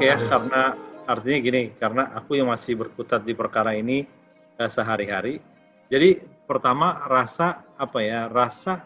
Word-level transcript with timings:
Oke 0.00 0.08
ya, 0.08 0.16
karena 0.16 0.72
artinya 1.04 1.38
gini, 1.44 1.62
karena 1.76 2.08
aku 2.16 2.40
yang 2.40 2.48
masih 2.48 2.72
berkutat 2.72 3.20
di 3.20 3.36
perkara 3.36 3.76
ini 3.76 4.08
uh, 4.56 4.64
sehari-hari. 4.64 5.44
Jadi 5.92 6.24
pertama 6.48 7.04
rasa 7.04 7.68
apa 7.76 8.00
ya, 8.00 8.24
rasa 8.32 8.80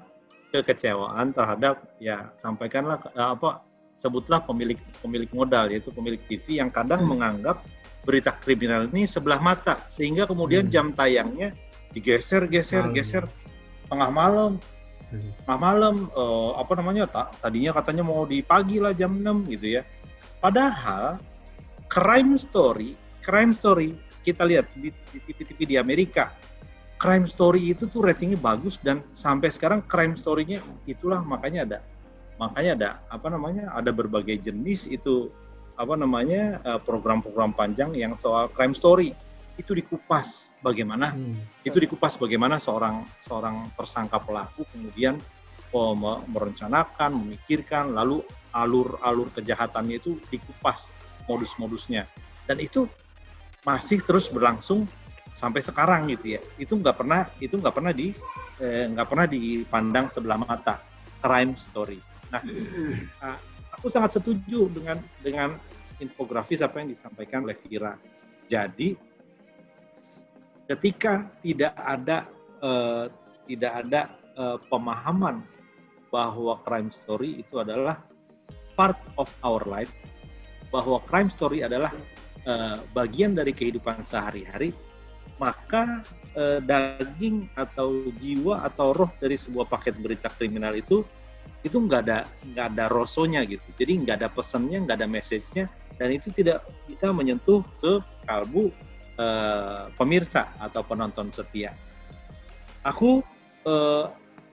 kekecewaan 0.50 1.30
terhadap 1.30 1.86
ya 2.02 2.34
sampaikanlah 2.34 2.98
uh, 3.14 3.30
apa 3.30 3.62
sebutlah 3.94 4.42
pemilik 4.42 4.74
pemilik 4.98 5.30
modal 5.30 5.70
yaitu 5.70 5.94
pemilik 5.94 6.18
TV 6.26 6.58
yang 6.58 6.74
kadang 6.74 7.06
hmm. 7.06 7.10
menganggap 7.14 7.62
berita 8.02 8.34
kriminal 8.34 8.90
ini 8.90 9.06
sebelah 9.06 9.38
mata 9.38 9.86
sehingga 9.86 10.26
kemudian 10.26 10.66
hmm. 10.66 10.74
jam 10.74 10.90
tayangnya 10.98 11.54
digeser 11.94 12.50
geser 12.50 12.90
malam. 12.90 12.94
geser 12.98 13.24
tengah 13.86 14.10
malam 14.10 14.52
hmm. 15.14 15.30
tengah 15.46 15.60
malam 15.62 15.94
uh, 16.18 16.58
apa 16.58 16.74
namanya 16.74 17.06
tak 17.06 17.38
tadinya 17.38 17.70
katanya 17.70 18.02
mau 18.02 18.26
di 18.26 18.42
pagi 18.42 18.82
lah 18.82 18.90
jam 18.90 19.14
6 19.14 19.54
gitu 19.54 19.78
ya 19.78 19.86
padahal 20.44 21.16
crime 21.88 22.36
story 22.36 22.92
crime 23.24 23.56
story 23.56 23.96
kita 24.28 24.44
lihat 24.44 24.68
di 24.76 24.92
TV-TV 24.92 25.56
di 25.64 25.76
Amerika 25.80 26.36
crime 27.00 27.24
story 27.24 27.72
itu 27.72 27.88
tuh 27.88 28.04
ratingnya 28.04 28.36
bagus 28.36 28.76
dan 28.84 29.00
sampai 29.16 29.48
sekarang 29.48 29.80
crime 29.88 30.12
story-nya 30.12 30.60
itulah 30.84 31.24
makanya 31.24 31.64
ada 31.64 31.78
makanya 32.36 32.70
ada 32.76 32.90
apa 33.08 33.32
namanya 33.32 33.72
ada 33.72 33.88
berbagai 33.88 34.36
jenis 34.36 34.84
itu 34.84 35.32
apa 35.80 35.96
namanya 35.96 36.60
eh, 36.60 36.80
program-program 36.84 37.56
panjang 37.56 37.96
yang 37.96 38.12
soal 38.12 38.52
crime 38.52 38.76
story 38.76 39.16
itu 39.56 39.72
dikupas 39.72 40.52
bagaimana 40.60 41.16
hmm. 41.16 41.64
itu 41.64 41.78
dikupas 41.80 42.20
bagaimana 42.20 42.60
seorang 42.60 43.00
seorang 43.16 43.64
tersangka 43.80 44.20
pelaku 44.20 44.68
kemudian 44.76 45.16
oh, 45.72 45.96
merencanakan 46.28 47.16
memikirkan 47.16 47.96
lalu 47.96 48.20
alur-alur 48.54 49.28
kejahatannya 49.34 49.98
itu 49.98 50.16
dikupas 50.30 50.94
modus-modusnya. 51.26 52.06
Dan 52.46 52.62
itu 52.62 52.86
masih 53.66 54.00
terus 54.06 54.30
berlangsung 54.30 54.86
sampai 55.34 55.60
sekarang 55.60 56.06
gitu 56.14 56.38
ya. 56.38 56.40
Itu 56.56 56.78
nggak 56.78 56.96
pernah 56.96 57.26
itu 57.42 57.58
nggak 57.58 57.74
pernah 57.74 57.92
di 57.92 58.14
eh, 58.62 58.86
nggak 58.88 59.06
eh, 59.06 59.10
pernah 59.10 59.26
dipandang 59.26 60.06
sebelah 60.08 60.38
mata. 60.38 60.78
Crime 61.18 61.58
story. 61.58 61.98
Nah 62.30 62.40
eh, 62.46 63.38
aku 63.74 63.90
sangat 63.90 64.22
setuju 64.22 64.70
dengan 64.70 65.02
dengan 65.18 65.58
infografis 65.98 66.62
apa 66.62 66.80
yang 66.80 66.94
disampaikan 66.94 67.42
oleh 67.42 67.58
Vira. 67.66 67.98
Jadi 68.46 68.94
ketika 70.70 71.28
tidak 71.44 71.74
ada 71.76 72.28
uh, 72.64 73.06
tidak 73.44 73.72
ada 73.84 74.00
uh, 74.36 74.58
pemahaman 74.68 75.44
bahwa 76.08 76.62
crime 76.62 76.92
story 76.94 77.42
itu 77.42 77.60
adalah 77.60 78.00
part 78.74 78.98
of 79.18 79.30
our 79.46 79.62
life, 79.66 79.90
bahwa 80.70 81.02
crime 81.06 81.30
story 81.30 81.62
adalah 81.62 81.94
uh, 82.46 82.82
bagian 82.94 83.34
dari 83.34 83.54
kehidupan 83.54 84.02
sehari-hari, 84.02 84.74
maka 85.38 86.02
uh, 86.38 86.58
daging 86.62 87.50
atau 87.58 88.10
jiwa 88.18 88.62
atau 88.66 88.94
roh 88.94 89.10
dari 89.18 89.34
sebuah 89.34 89.66
paket 89.66 89.98
berita 89.98 90.30
kriminal 90.30 90.74
itu 90.78 91.02
itu 91.64 91.80
nggak 91.80 92.00
ada 92.04 92.28
nggak 92.52 92.66
ada 92.76 92.84
rosonya 92.92 93.40
gitu 93.48 93.64
jadi 93.80 93.96
nggak 94.04 94.16
ada 94.20 94.28
pesannya 94.28 94.84
nggak 94.84 95.00
ada 95.00 95.08
message-nya 95.08 95.64
dan 95.96 96.12
itu 96.12 96.28
tidak 96.28 96.66
bisa 96.84 97.08
menyentuh 97.08 97.62
ke 97.80 98.02
kalbu 98.26 98.74
uh, 99.18 99.90
pemirsa 99.94 100.50
atau 100.58 100.82
penonton 100.82 101.30
setia. 101.30 101.74
Aku 102.84 103.22
uh, 103.64 104.04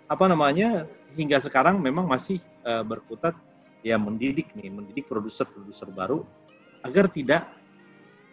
apa 0.08 0.26
namanya 0.30 0.86
hingga 1.18 1.42
sekarang 1.42 1.82
memang 1.82 2.08
masih 2.08 2.40
uh, 2.64 2.86
berkutat 2.86 3.36
ya 3.82 3.98
mendidik 3.98 4.54
nih, 4.58 4.70
mendidik 4.70 5.10
produser-produser 5.10 5.90
baru 5.90 6.26
agar 6.86 7.10
tidak 7.10 7.50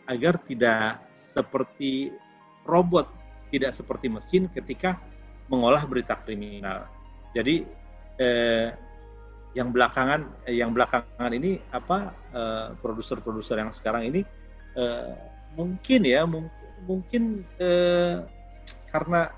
agar 0.08 0.40
tidak 0.48 1.04
seperti 1.12 2.12
robot, 2.64 3.08
tidak 3.52 3.76
seperti 3.76 4.08
mesin 4.08 4.48
ketika 4.48 4.96
mengolah 5.52 5.84
berita 5.84 6.16
kriminal. 6.16 6.88
Jadi 7.36 7.64
eh, 8.16 8.72
yang 9.52 9.72
belakangan 9.72 10.48
eh, 10.48 10.60
yang 10.60 10.72
belakangan 10.72 11.32
ini 11.32 11.60
apa 11.72 12.12
produser-produser 12.80 13.60
yang 13.60 13.72
sekarang 13.72 14.08
ini 14.08 14.20
eh, 14.76 15.12
mungkin 15.56 16.00
ya 16.04 16.22
mungkin 16.28 16.52
mungkin 16.86 17.42
eh, 17.58 18.22
karena 18.92 19.32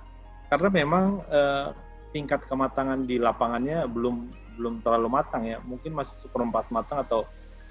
karena 0.52 0.68
memang 0.68 1.22
eh, 1.30 1.68
tingkat 2.10 2.44
kematangan 2.50 3.06
di 3.06 3.16
lapangannya 3.16 3.86
belum 3.86 4.28
belum 4.56 4.82
terlalu 4.82 5.08
matang 5.10 5.46
ya. 5.46 5.58
Mungkin 5.62 5.94
masih 5.94 6.16
seperempat 6.16 6.70
matang 6.72 7.02
atau 7.02 7.26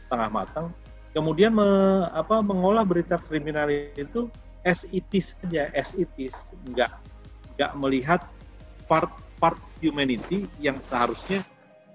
setengah 0.05 0.29
matang. 0.29 0.65
Kemudian 1.11 1.55
me, 1.57 1.65
apa 2.13 2.39
mengolah 2.39 2.85
berita 2.85 3.17
kriminal 3.17 3.69
itu 3.73 4.29
as 4.61 4.85
it 4.93 5.05
is 5.09 5.33
saja 5.39 5.73
as 5.73 5.97
it 5.97 6.09
is. 6.15 6.53
Nggak 6.69 6.93
nggak 7.57 7.71
melihat 7.75 8.21
part 8.85 9.09
part 9.39 9.57
humanity 9.79 10.45
yang 10.59 10.77
seharusnya 10.83 11.41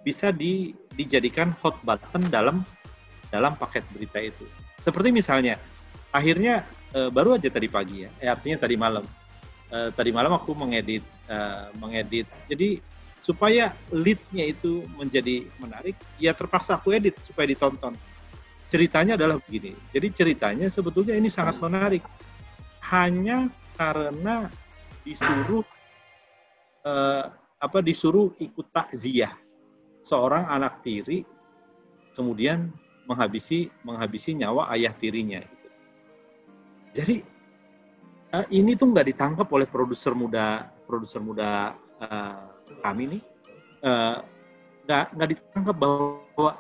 bisa 0.05 0.29
di, 0.33 0.77
dijadikan 0.97 1.57
hot 1.65 1.77
button 1.85 2.21
dalam 2.29 2.65
dalam 3.33 3.57
paket 3.57 3.85
berita 3.93 4.21
itu. 4.21 4.45
Seperti 4.77 5.09
misalnya 5.11 5.57
akhirnya 6.13 6.69
uh, 6.93 7.09
baru 7.09 7.41
aja 7.41 7.49
tadi 7.49 7.67
pagi 7.67 8.05
ya, 8.05 8.11
eh, 8.21 8.29
artinya 8.29 8.65
tadi 8.65 8.77
malam. 8.77 9.05
Uh, 9.73 9.91
tadi 9.91 10.15
malam 10.15 10.31
aku 10.37 10.55
mengedit, 10.55 11.03
uh, 11.27 11.73
mengedit. 11.81 12.29
Jadi 12.47 12.79
supaya 13.25 13.73
leadnya 13.89 14.45
itu 14.45 14.85
menjadi 15.01 15.49
menarik, 15.57 15.97
ya 16.21 16.37
terpaksa 16.37 16.77
aku 16.77 16.93
edit 16.93 17.17
supaya 17.25 17.49
ditonton. 17.49 17.97
Ceritanya 18.69 19.17
adalah 19.17 19.41
begini. 19.41 19.73
Jadi 19.97 20.09
ceritanya 20.13 20.69
sebetulnya 20.69 21.17
ini 21.17 21.33
sangat 21.33 21.57
menarik. 21.57 22.05
Hanya 22.85 23.49
karena 23.81 24.53
disuruh 25.09 25.65
uh, 26.85 27.25
apa 27.61 27.79
disuruh 27.81 28.37
ikut 28.37 28.69
takziah 28.73 29.33
seorang 30.05 30.45
anak 30.49 30.85
tiri 30.85 31.25
kemudian 32.13 32.69
menghabisi 33.09 33.73
menghabisi 33.85 34.37
nyawa 34.37 34.69
ayah 34.77 34.93
tirinya 34.97 35.41
jadi 36.93 37.25
uh, 38.37 38.47
ini 38.53 38.77
tuh 38.77 38.93
nggak 38.93 39.13
ditangkap 39.13 39.49
oleh 39.49 39.69
produser 39.69 40.13
muda 40.13 40.69
produser 40.89 41.21
muda 41.21 41.77
uh, 42.01 42.54
kami 42.83 43.17
nih 43.17 43.23
uh, 43.85 44.21
nggak 44.85 45.05
nggak 45.17 45.29
ditangkap 45.37 45.77
bahwa 45.77 46.53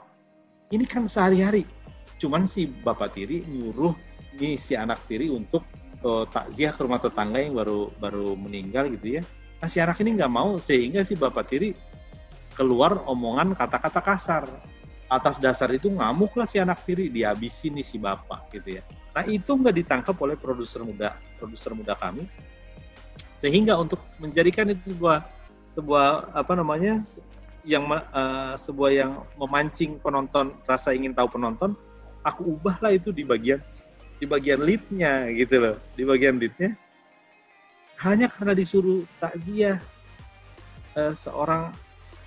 ini 0.72 0.84
kan 0.88 1.04
sehari-hari. 1.04 1.69
Cuman 2.16 2.48
si 2.48 2.66
bapak 2.66 3.16
tiri 3.16 3.44
nyuruh 3.44 3.92
nih 4.41 4.56
si 4.56 4.75
anak 4.75 5.03
tiri 5.06 5.28
untuk 5.28 5.62
uh, 6.03 6.25
takziah 6.28 6.72
ke 6.72 6.81
rumah 6.82 7.00
tetangga 7.00 7.38
yang 7.41 7.54
baru 7.54 7.93
baru 8.00 8.32
meninggal 8.34 8.88
gitu 8.97 9.20
ya. 9.20 9.22
Nah 9.60 9.69
si 9.69 9.78
anak 9.81 10.00
ini 10.00 10.16
nggak 10.16 10.32
mau 10.32 10.56
sehingga 10.56 11.04
si 11.04 11.14
bapak 11.14 11.44
tiri 11.53 11.76
keluar 12.56 13.03
omongan 13.04 13.53
kata-kata 13.53 14.00
kasar. 14.00 14.44
Atas 15.12 15.37
dasar 15.37 15.69
itu 15.69 15.93
ngamuklah 15.93 16.48
si 16.48 16.56
anak 16.56 16.81
tiri 16.88 17.12
dihabisin 17.12 17.76
nih 17.76 17.87
si 17.87 18.00
bapak 18.00 18.48
gitu 18.56 18.81
ya. 18.81 18.82
Nah 19.14 19.22
itu 19.28 19.53
nggak 19.53 19.76
ditangkap 19.84 20.16
oleh 20.19 20.34
produser 20.34 20.81
muda, 20.82 21.14
produser 21.37 21.76
muda 21.76 21.94
kami, 21.94 22.26
sehingga 23.38 23.76
untuk 23.76 24.00
menjadikan 24.19 24.72
itu 24.72 24.97
sebuah 24.97 25.22
sebuah 25.74 26.30
apa 26.30 26.54
namanya 26.54 27.02
yang 27.66 27.90
uh, 27.90 28.54
sebuah 28.54 28.90
yang 28.94 29.12
memancing 29.34 29.98
penonton 29.98 30.54
rasa 30.70 30.94
ingin 30.94 31.10
tahu 31.10 31.34
penonton, 31.34 31.74
aku 32.22 32.54
ubahlah 32.54 32.94
itu 32.94 33.10
di 33.10 33.26
bagian 33.26 33.58
di 34.22 34.30
bagian 34.30 34.62
leadnya 34.62 35.26
gitu 35.34 35.58
loh, 35.58 35.76
di 35.98 36.06
bagian 36.06 36.38
leadnya. 36.38 36.78
Hanya 37.99 38.31
karena 38.31 38.54
disuruh 38.54 39.02
takziah 39.19 39.82
uh, 40.94 41.14
seorang 41.16 41.75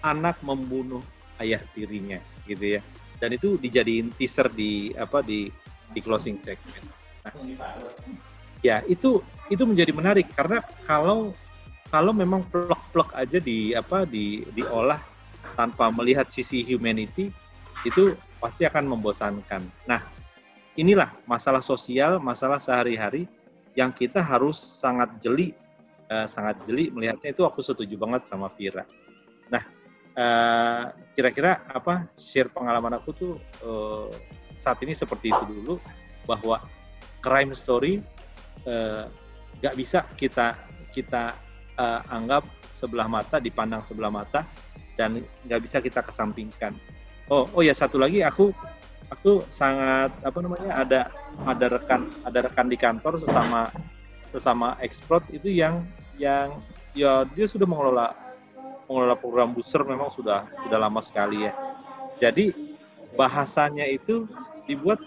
anak 0.04 0.36
membunuh 0.44 1.02
ayah 1.40 1.64
tirinya 1.72 2.20
gitu 2.44 2.78
ya. 2.78 2.82
Dan 3.18 3.34
itu 3.34 3.56
dijadiin 3.58 4.12
teaser 4.14 4.52
di 4.52 4.92
apa 4.94 5.24
di 5.24 5.48
di 5.96 6.00
closing 6.04 6.38
segment. 6.44 6.86
Nah, 7.24 7.34
ya 8.66 8.84
itu 8.90 9.24
itu 9.48 9.64
menjadi 9.64 9.94
menarik 9.96 10.28
karena 10.36 10.60
kalau 10.84 11.32
kalau 11.88 12.12
memang 12.12 12.44
plok-plok 12.52 13.16
aja 13.16 13.40
di 13.40 13.72
apa 13.72 14.04
di 14.04 14.44
diolah 14.52 15.00
tanpa 15.56 15.90
melihat 15.90 16.28
sisi 16.30 16.62
humanity 16.68 17.32
itu 17.86 18.14
pasti 18.38 18.68
akan 18.68 18.98
membosankan. 18.98 19.64
Nah, 19.88 20.02
inilah 20.76 21.14
masalah 21.26 21.64
sosial, 21.64 22.20
masalah 22.20 22.60
sehari-hari 22.60 23.26
yang 23.78 23.94
kita 23.94 24.20
harus 24.20 24.58
sangat 24.58 25.10
jeli 25.22 25.54
uh, 26.12 26.28
sangat 26.28 26.58
jeli 26.66 26.90
melihatnya 26.90 27.32
itu 27.32 27.44
aku 27.46 27.62
setuju 27.62 27.96
banget 27.96 28.26
sama 28.26 28.50
Vira. 28.58 28.84
Nah, 29.54 29.64
uh, 30.18 30.84
kira-kira 31.14 31.64
apa 31.70 32.10
share 32.18 32.50
pengalaman 32.52 32.98
aku 32.98 33.10
tuh 33.14 33.34
uh, 33.64 34.10
saat 34.60 34.82
ini 34.84 34.98
seperti 34.98 35.30
itu 35.32 35.44
dulu 35.46 35.76
bahwa 36.26 36.66
crime 37.22 37.54
story 37.54 38.02
uh, 38.66 39.08
bisa 39.74 40.06
kita 40.18 40.58
kita 40.92 41.47
uh, 41.78 42.02
anggap 42.12 42.44
sebelah 42.74 43.10
mata 43.10 43.42
dipandang 43.42 43.82
sebelah 43.86 44.12
mata 44.12 44.46
dan 44.98 45.22
nggak 45.46 45.62
bisa 45.64 45.82
kita 45.82 46.02
kesampingkan 46.04 46.74
oh 47.30 47.50
oh 47.54 47.62
ya 47.62 47.74
satu 47.74 48.02
lagi 48.02 48.22
aku 48.22 48.54
aku 49.08 49.46
sangat 49.50 50.12
apa 50.22 50.38
namanya 50.44 50.72
ada 50.84 51.02
ada 51.48 51.66
rekan 51.80 52.12
ada 52.28 52.44
rekan 52.44 52.68
di 52.68 52.76
kantor 52.76 53.22
sesama 53.22 53.72
sesama 54.30 54.76
ekspor 54.84 55.24
itu 55.32 55.48
yang 55.48 55.86
yang 56.20 56.52
ya 56.92 57.24
dia 57.32 57.46
sudah 57.48 57.64
mengelola 57.70 58.28
mengelola 58.88 59.16
program 59.20 59.52
booster 59.52 59.84
memang 59.84 60.10
sudah 60.10 60.48
sudah 60.64 60.80
lama 60.80 61.00
sekali 61.04 61.46
ya. 61.48 61.54
Jadi 62.18 62.56
bahasanya 63.14 63.86
itu 63.86 64.26
dibuat 64.66 64.98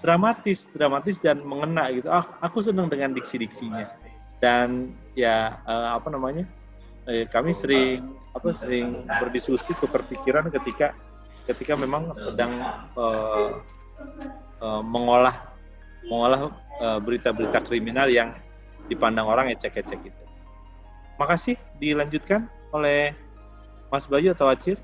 dramatis, 0.00 0.66
dramatis 0.74 1.20
dan 1.20 1.44
mengena 1.44 1.92
gitu. 1.92 2.08
Ah, 2.10 2.26
aku 2.42 2.64
senang 2.64 2.90
dengan 2.90 3.14
diksi-diksinya. 3.14 3.86
Dan 4.42 4.92
ya 5.16 5.58
uh, 5.64 5.96
apa 5.96 6.12
namanya? 6.12 6.44
Eh, 7.06 7.24
kami 7.30 7.56
sering 7.56 8.14
apa 8.36 8.52
sering 8.52 9.08
berdiskusi 9.08 9.72
tukar 9.80 10.04
pikiran 10.04 10.52
ketika 10.52 10.92
ketika 11.48 11.78
memang 11.78 12.12
sedang 12.18 12.60
uh, 12.98 13.62
uh, 14.60 14.82
mengolah 14.84 15.56
mengolah 16.06 16.52
berita-berita 17.02 17.58
uh, 17.58 17.64
kriminal 17.64 18.06
yang 18.06 18.36
dipandang 18.86 19.26
orang 19.26 19.50
ecek-ecek 19.50 19.98
itu. 20.12 20.24
Makasih, 21.16 21.56
dilanjutkan 21.80 22.44
oleh 22.76 23.16
Mas 23.88 24.04
Bayu 24.06 24.36
atau 24.36 24.52
Acir? 24.52 24.76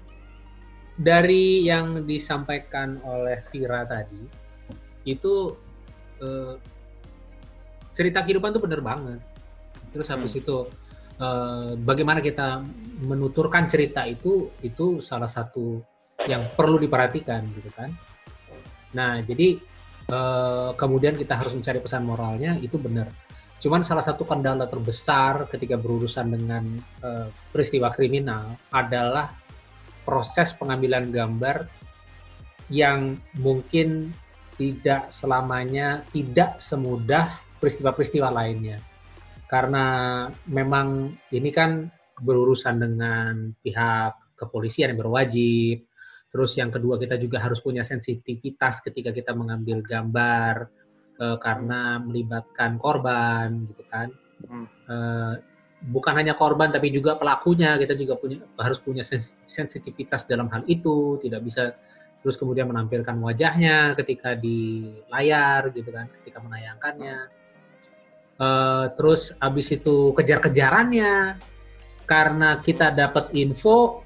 Dari 0.97 1.65
yang 1.67 2.05
disampaikan 2.09 3.01
oleh 3.05 3.45
Vira 3.53 3.85
tadi, 3.89 4.23
itu 5.09 5.57
eh, 6.21 6.55
cerita 7.97 8.23
kehidupan 8.23 8.53
tuh 8.55 8.63
bener 8.63 8.81
banget. 8.85 9.21
Terus 9.93 10.09
habis 10.09 10.33
hmm. 10.35 10.41
itu 10.43 10.57
eh, 11.21 11.71
bagaimana 11.77 12.19
kita 12.25 12.65
menuturkan 13.05 13.69
cerita 13.69 14.09
itu 14.09 14.51
itu 14.65 14.99
salah 15.05 15.29
satu 15.29 15.81
yang 16.25 16.51
perlu 16.57 16.81
diperhatikan 16.81 17.45
gitu 17.55 17.71
kan. 17.73 17.93
Nah 18.97 19.21
jadi 19.23 19.61
eh, 20.09 20.71
kemudian 20.75 21.15
kita 21.15 21.37
harus 21.37 21.53
mencari 21.53 21.79
pesan 21.79 22.03
moralnya 22.03 22.57
itu 22.59 22.81
benar. 22.81 23.13
Cuman 23.63 23.87
salah 23.87 24.03
satu 24.03 24.27
kendala 24.27 24.67
terbesar 24.67 25.47
ketika 25.47 25.79
berurusan 25.79 26.35
dengan 26.35 26.67
uh, 26.99 27.31
peristiwa 27.55 27.95
kriminal 27.95 28.59
adalah 28.75 29.31
proses 30.03 30.51
pengambilan 30.59 31.15
gambar 31.15 31.71
yang 32.67 33.15
mungkin 33.39 34.11
tidak 34.59 35.15
selamanya 35.15 36.03
tidak 36.11 36.59
semudah 36.59 37.39
peristiwa-peristiwa 37.63 38.35
lainnya. 38.35 38.83
Karena 39.53 39.85
memang 40.49 41.13
ini 41.29 41.53
kan 41.53 41.85
berurusan 42.17 42.81
dengan 42.81 43.53
pihak 43.61 44.33
kepolisian 44.33 44.97
yang 44.97 45.05
berwajib. 45.05 45.85
Terus 46.33 46.57
yang 46.57 46.73
kedua 46.73 46.97
kita 46.97 47.21
juga 47.21 47.45
harus 47.45 47.61
punya 47.61 47.85
sensitivitas 47.85 48.81
ketika 48.81 49.13
kita 49.13 49.37
mengambil 49.37 49.85
gambar 49.85 50.73
uh, 51.23 51.37
karena 51.37 52.01
melibatkan 52.03 52.81
korban 52.81 53.69
gitu 53.71 53.85
kan 53.87 54.09
hmm. 54.47 54.67
uh, 54.89 55.35
bukan 55.83 56.15
hanya 56.15 56.35
korban 56.39 56.71
tapi 56.71 56.95
juga 56.95 57.19
pelakunya 57.19 57.75
kita 57.79 57.95
juga 57.99 58.15
punya 58.19 58.39
harus 58.59 58.79
punya 58.79 59.03
sensitivitas 59.47 60.27
dalam 60.31 60.47
hal 60.51 60.63
itu 60.71 61.19
tidak 61.23 61.43
bisa 61.43 61.75
terus 62.23 62.39
kemudian 62.39 62.71
menampilkan 62.71 63.19
wajahnya 63.19 63.99
ketika 63.99 64.39
di 64.39 64.87
layar 65.11 65.75
gitu 65.75 65.91
kan 65.91 66.07
ketika 66.23 66.39
menayangkannya 66.39 67.42
uh, 68.39 68.87
terus 68.95 69.35
abis 69.37 69.75
itu 69.77 70.17
kejar-kejarannya 70.17 71.37
karena 72.07 72.61
kita 72.61 72.93
dapat 72.93 73.33
info 73.37 74.05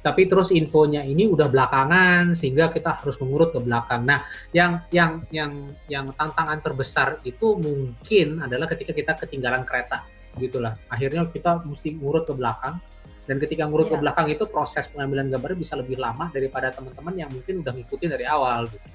tapi 0.00 0.32
terus 0.32 0.48
infonya 0.48 1.04
ini 1.04 1.28
udah 1.28 1.52
belakangan 1.52 2.32
sehingga 2.32 2.72
kita 2.72 3.04
harus 3.04 3.20
mengurut 3.20 3.52
ke 3.52 3.60
belakang. 3.60 4.08
Nah, 4.08 4.24
yang 4.56 4.80
yang 4.88 5.28
yang 5.28 5.76
yang 5.92 6.08
tantangan 6.16 6.56
terbesar 6.64 7.20
itu 7.20 7.60
mungkin 7.60 8.40
adalah 8.40 8.64
ketika 8.64 8.96
kita 8.96 9.12
ketinggalan 9.20 9.68
kereta, 9.68 10.08
gitulah. 10.40 10.80
Akhirnya 10.88 11.28
kita 11.28 11.60
mesti 11.68 12.00
ngurut 12.00 12.24
ke 12.24 12.32
belakang 12.32 12.80
dan 13.28 13.36
ketika 13.36 13.68
ngurut 13.68 13.86
yeah. 13.86 13.92
ke 13.92 13.96
iya. 14.00 14.02
belakang 14.08 14.26
itu 14.32 14.44
proses 14.48 14.88
pengambilan 14.88 15.28
gambarnya 15.28 15.58
bisa 15.60 15.74
lebih 15.76 16.00
lama 16.00 16.32
daripada 16.32 16.72
teman-teman 16.72 17.14
yang 17.20 17.28
mungkin 17.28 17.60
udah 17.60 17.72
ngikutin 17.76 18.08
dari 18.08 18.24
awal 18.24 18.72
gitu. 18.72 18.88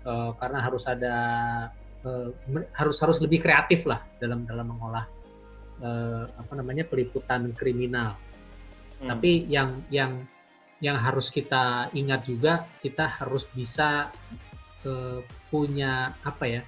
Uh, 0.00 0.32
karena 0.36 0.64
harus 0.64 0.84
ada 0.84 1.16
uh, 2.06 2.30
harus 2.76 2.96
harus 3.00 3.18
lebih 3.20 3.42
kreatif 3.42 3.84
lah 3.84 4.04
dalam 4.20 4.46
dalam 4.48 4.70
mengolah 4.70 5.06
uh, 5.82 6.24
apa 6.36 6.52
namanya 6.56 6.84
peliputan 6.88 7.52
kriminal 7.56 8.16
Hmm. 9.00 9.16
Tapi 9.16 9.48
yang 9.48 9.80
yang 9.88 10.28
yang 10.80 10.96
harus 11.00 11.32
kita 11.32 11.88
ingat 11.96 12.24
juga 12.28 12.68
kita 12.84 13.08
harus 13.08 13.48
bisa 13.52 14.12
uh, 14.84 15.20
punya 15.48 16.16
apa 16.20 16.44
ya 16.44 16.62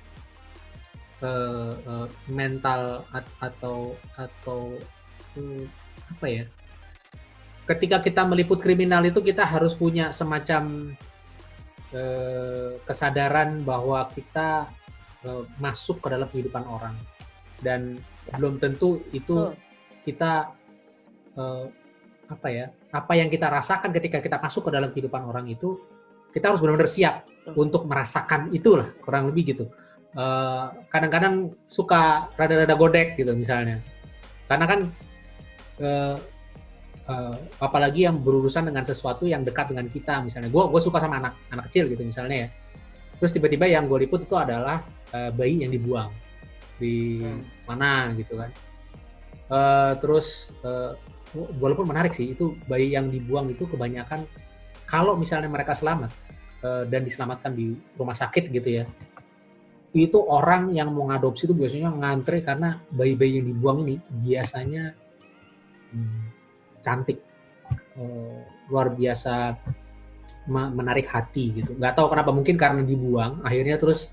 uh, 1.20 1.72
uh, 1.84 2.08
mental 2.28 3.04
atau 3.40 3.96
atau 4.16 4.76
uh, 5.36 5.64
apa 6.12 6.26
ya 6.28 6.44
ketika 7.68 8.04
kita 8.04 8.20
meliput 8.28 8.60
kriminal 8.60 9.00
itu 9.04 9.24
kita 9.24 9.48
harus 9.48 9.72
punya 9.72 10.12
semacam 10.12 10.92
uh, 11.96 12.76
kesadaran 12.84 13.64
bahwa 13.64 14.08
kita 14.12 14.68
uh, 15.26 15.44
masuk 15.58 16.02
ke 16.02 16.08
dalam 16.10 16.28
kehidupan 16.28 16.64
orang. 16.66 16.94
Dan 17.62 17.98
ya. 18.26 18.34
belum 18.38 18.58
tentu 18.58 19.02
itu 19.14 19.54
kita 20.02 20.50
uh, 21.38 21.66
apa 22.32 22.48
ya 22.48 22.66
apa 22.92 23.12
yang 23.12 23.28
kita 23.28 23.46
rasakan 23.52 23.92
ketika 23.92 24.18
kita 24.24 24.40
masuk 24.40 24.68
ke 24.68 24.70
dalam 24.72 24.88
kehidupan 24.88 25.22
orang 25.26 25.48
itu 25.52 25.76
kita 26.32 26.48
harus 26.48 26.60
benar-benar 26.64 26.88
siap 26.88 27.28
untuk 27.52 27.84
merasakan 27.84 28.48
itulah 28.56 28.88
kurang 29.04 29.28
lebih 29.28 29.52
gitu. 29.52 29.64
Kadang 30.12 30.24
eh, 30.24 30.64
kadang-kadang 30.88 31.34
suka 31.68 32.32
rada-rada 32.36 32.72
godek 32.72 33.20
gitu 33.20 33.36
misalnya. 33.36 33.84
Karena 34.48 34.64
kan 34.68 34.80
uh, 35.80 36.16
uh, 37.08 37.36
apalagi 37.60 38.04
yang 38.04 38.20
berurusan 38.20 38.68
dengan 38.68 38.84
sesuatu 38.84 39.24
yang 39.24 39.44
dekat 39.44 39.72
dengan 39.72 39.88
kita 39.88 40.20
misalnya. 40.24 40.48
Gue 40.48 40.68
gue 40.68 40.80
suka 40.80 41.00
sama 41.00 41.20
anak 41.20 41.36
anak 41.52 41.68
kecil 41.68 41.88
gitu 41.88 42.04
misalnya 42.04 42.36
ya 42.44 42.48
terus 43.22 43.38
tiba-tiba 43.38 43.70
yang 43.70 43.86
gue 43.86 44.02
liput 44.02 44.26
itu 44.26 44.34
adalah 44.34 44.82
uh, 45.14 45.30
bayi 45.30 45.62
yang 45.62 45.70
dibuang 45.70 46.10
di 46.74 47.22
hmm. 47.22 47.70
mana 47.70 48.10
gitu 48.18 48.34
kan 48.34 48.50
uh, 49.46 49.94
terus 50.02 50.50
uh, 50.66 50.98
walaupun 51.62 51.86
menarik 51.86 52.10
sih 52.10 52.34
itu 52.34 52.58
bayi 52.66 52.98
yang 52.98 53.06
dibuang 53.14 53.46
itu 53.54 53.62
kebanyakan 53.70 54.26
kalau 54.90 55.14
misalnya 55.14 55.46
mereka 55.46 55.70
selamat 55.70 56.10
uh, 56.66 56.82
dan 56.90 57.06
diselamatkan 57.06 57.54
di 57.54 57.78
rumah 57.94 58.18
sakit 58.18 58.50
gitu 58.50 58.82
ya 58.82 58.90
itu 59.94 60.18
orang 60.18 60.74
yang 60.74 60.90
mau 60.90 61.06
ngadopsi 61.06 61.46
itu 61.46 61.54
biasanya 61.54 61.94
ngantre 61.94 62.42
karena 62.42 62.82
bayi-bayi 62.90 63.38
yang 63.38 63.46
dibuang 63.54 63.86
ini 63.86 64.02
biasanya 64.10 64.98
hmm, 65.94 66.22
cantik 66.82 67.22
uh, 68.02 68.42
luar 68.66 68.90
biasa 68.90 69.54
menarik 70.48 71.06
hati 71.06 71.62
gitu 71.62 71.78
nggak 71.78 71.94
tahu 71.94 72.10
kenapa 72.10 72.30
mungkin 72.34 72.58
karena 72.58 72.82
dibuang 72.82 73.42
akhirnya 73.46 73.78
terus 73.78 74.10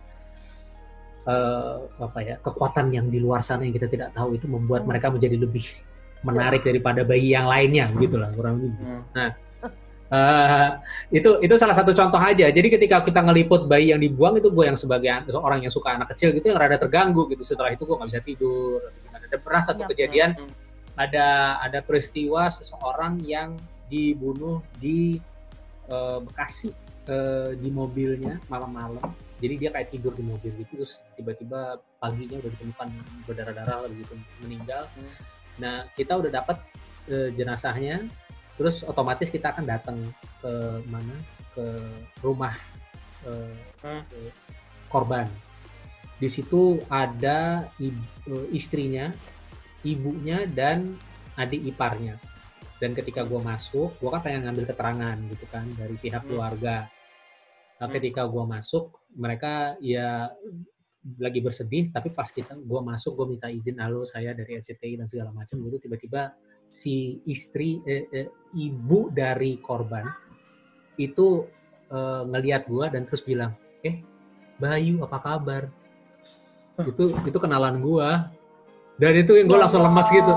uh, 1.25 1.89
apa 1.99 2.19
ya 2.21 2.35
kekuatan 2.39 2.93
yang 2.93 3.09
di 3.09 3.19
luar 3.21 3.41
sana 3.41 3.65
yang 3.65 3.73
kita 3.73 3.89
tidak 3.89 4.13
tahu 4.13 4.37
itu 4.37 4.45
membuat 4.45 4.85
mereka 4.85 5.09
menjadi 5.09 5.37
lebih 5.41 5.65
menarik 6.23 6.61
daripada 6.63 7.01
bayi 7.07 7.31
yang 7.31 7.47
lainnya 7.47 7.87
gitu 7.95 8.19
lah 8.19 8.29
kurang 8.35 8.59
lebih. 8.59 8.75
Hmm. 8.75 9.01
Nah, 9.15 9.29
uh, 10.11 10.69
itu 11.09 11.39
itu 11.39 11.55
salah 11.55 11.75
satu 11.75 11.95
contoh 11.95 12.19
aja. 12.19 12.51
Jadi 12.51 12.67
ketika 12.67 12.99
kita 12.99 13.23
ngeliput 13.23 13.71
bayi 13.71 13.95
yang 13.95 14.01
dibuang 14.03 14.35
itu 14.35 14.51
gue 14.51 14.65
yang 14.67 14.75
sebagai 14.75 15.07
orang 15.39 15.63
yang 15.63 15.71
suka 15.71 15.95
anak 15.95 16.11
kecil 16.15 16.35
gitu 16.35 16.51
yang 16.51 16.59
rada 16.59 16.75
terganggu 16.75 17.23
gitu. 17.31 17.43
Setelah 17.43 17.71
itu 17.71 17.87
gue 17.87 17.95
nggak 17.95 18.09
bisa 18.11 18.21
tidur. 18.23 18.79
Ada 19.15 19.37
pernah 19.39 19.61
satu 19.63 19.81
ya, 19.85 19.87
kejadian 19.95 20.29
hmm. 20.35 20.51
ada 20.99 21.27
ada 21.63 21.79
peristiwa 21.79 22.51
seseorang 22.51 23.23
yang 23.23 23.55
dibunuh 23.87 24.59
di 24.77 25.23
uh, 25.89 26.23
Bekasi 26.23 26.71
uh, 27.09 27.51
di 27.57 27.69
mobilnya 27.73 28.39
malam-malam. 28.47 29.11
Jadi 29.39 29.53
dia 29.55 29.69
kayak 29.71 29.91
tidur 29.91 30.13
di 30.15 30.23
mobil 30.23 30.51
gitu 30.61 30.83
terus 30.83 30.99
tiba-tiba 31.15 31.79
paginya 31.99 32.39
udah 32.43 32.51
ditemukan 32.51 32.87
berdarah-darah 33.27 33.87
begitu 33.87 34.13
meninggal. 34.43 34.87
Hmm 34.95 35.39
Nah, 35.59 35.85
kita 35.93 36.15
udah 36.15 36.31
dapat 36.31 36.57
e, 37.05 37.35
jenazahnya, 37.35 38.07
terus 38.55 38.81
otomatis 38.87 39.27
kita 39.27 39.51
akan 39.51 39.65
datang 39.67 39.97
ke 40.39 40.51
mana? 40.87 41.15
Ke 41.53 41.65
rumah 42.23 42.55
e, 43.27 43.31
hmm. 43.83 44.01
ke 44.07 44.19
korban. 44.87 45.27
Di 46.19 46.27
situ 46.27 46.83
ada 46.91 47.71
ibu, 47.79 48.03
eh, 48.27 48.47
istrinya, 48.51 49.07
ibunya 49.87 50.43
dan 50.47 50.99
adik 51.39 51.63
iparnya. 51.71 52.19
Dan 52.79 52.95
ketika 52.95 53.27
gue 53.27 53.39
masuk, 53.43 53.99
gue 53.99 54.09
kan 54.09 54.23
pengen 54.23 54.47
ngambil 54.47 54.65
keterangan 54.71 55.17
gitu 55.27 55.45
kan 55.51 55.67
dari 55.75 55.95
pihak 55.99 56.23
hmm. 56.23 56.29
keluarga. 56.31 56.87
Nah, 57.79 57.87
hmm. 57.87 57.95
ketika 57.99 58.21
gue 58.25 58.43
masuk, 58.47 58.83
mereka 59.15 59.75
ya 59.83 60.31
lagi 61.15 61.39
bersedih 61.39 61.95
tapi 61.95 62.11
pas 62.11 62.27
kita 62.27 62.59
gue 62.59 62.81
masuk 62.83 63.15
gue 63.15 63.27
minta 63.31 63.47
izin 63.47 63.79
halo 63.79 64.03
saya 64.03 64.35
dari 64.35 64.59
RCTI 64.59 64.99
dan 64.99 65.07
segala 65.07 65.31
macam 65.31 65.63
gitu 65.63 65.87
tiba-tiba 65.87 66.35
si 66.67 67.23
istri 67.23 67.79
eh, 67.87 68.03
eh, 68.11 68.27
ibu 68.59 69.07
dari 69.07 69.57
korban 69.63 70.03
itu 70.99 71.47
uh, 71.89 72.27
ngelihat 72.27 72.67
gue 72.67 72.85
dan 72.91 73.07
terus 73.07 73.23
bilang, 73.23 73.55
eh 73.81 74.03
Bayu 74.59 74.99
apa 75.07 75.17
kabar? 75.23 75.63
Itu 76.83 77.15
itu 77.23 77.37
kenalan 77.39 77.79
gue. 77.79 78.09
Dan 78.99 79.13
itu 79.15 79.39
yang 79.39 79.47
gue 79.47 79.59
langsung 79.59 79.79
lemas 79.79 80.11
gitu. 80.11 80.33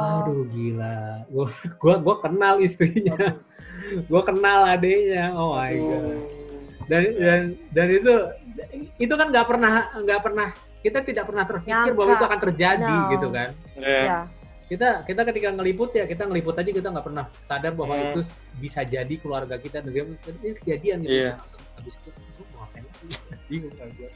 Aduh 0.00 0.44
gila, 0.48 1.26
gue 1.28 1.46
gua 1.76 1.94
gua 2.00 2.16
kenal 2.22 2.62
istrinya, 2.62 3.36
gue 4.10 4.22
kenal 4.24 4.60
adiknya, 4.68 5.34
oh 5.36 5.56
my 5.56 5.74
god. 5.76 6.18
Dan 6.88 7.02
dan 7.18 7.40
dan 7.70 7.88
itu 7.88 8.14
itu 8.98 9.14
kan 9.14 9.26
nggak 9.30 9.46
pernah 9.46 9.90
nggak 9.96 10.20
pernah 10.20 10.48
kita 10.82 10.98
tidak 11.06 11.24
pernah 11.30 11.44
terpikir 11.46 11.94
bahwa 11.94 12.10
itu 12.18 12.24
akan 12.26 12.40
terjadi 12.42 12.96
no. 13.06 13.10
gitu 13.14 13.28
kan. 13.30 13.48
Yeah 13.78 14.26
kita 14.72 15.04
kita 15.04 15.20
ketika 15.28 15.48
ngeliput 15.52 15.92
ya 15.92 16.08
kita 16.08 16.24
ngeliput 16.24 16.56
aja 16.56 16.70
kita 16.72 16.88
nggak 16.88 17.04
pernah 17.04 17.28
sadar 17.44 17.76
bahwa 17.76 17.92
hmm. 17.92 18.06
itu 18.08 18.20
bisa 18.56 18.80
jadi 18.88 19.14
keluarga 19.20 19.60
kita 19.60 19.84
dan 19.84 19.92
ini 19.92 20.56
kejadian 20.56 21.04
gitu 21.04 21.28
yeah. 21.28 21.36
habis 21.76 22.00
itu 22.00 22.08
itu 22.08 22.42
mau 22.56 22.64
ngapain? 22.64 22.84
Bingung 23.52 23.74
kan 23.76 23.88
gue 23.92 24.08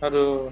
aduh 0.00 0.48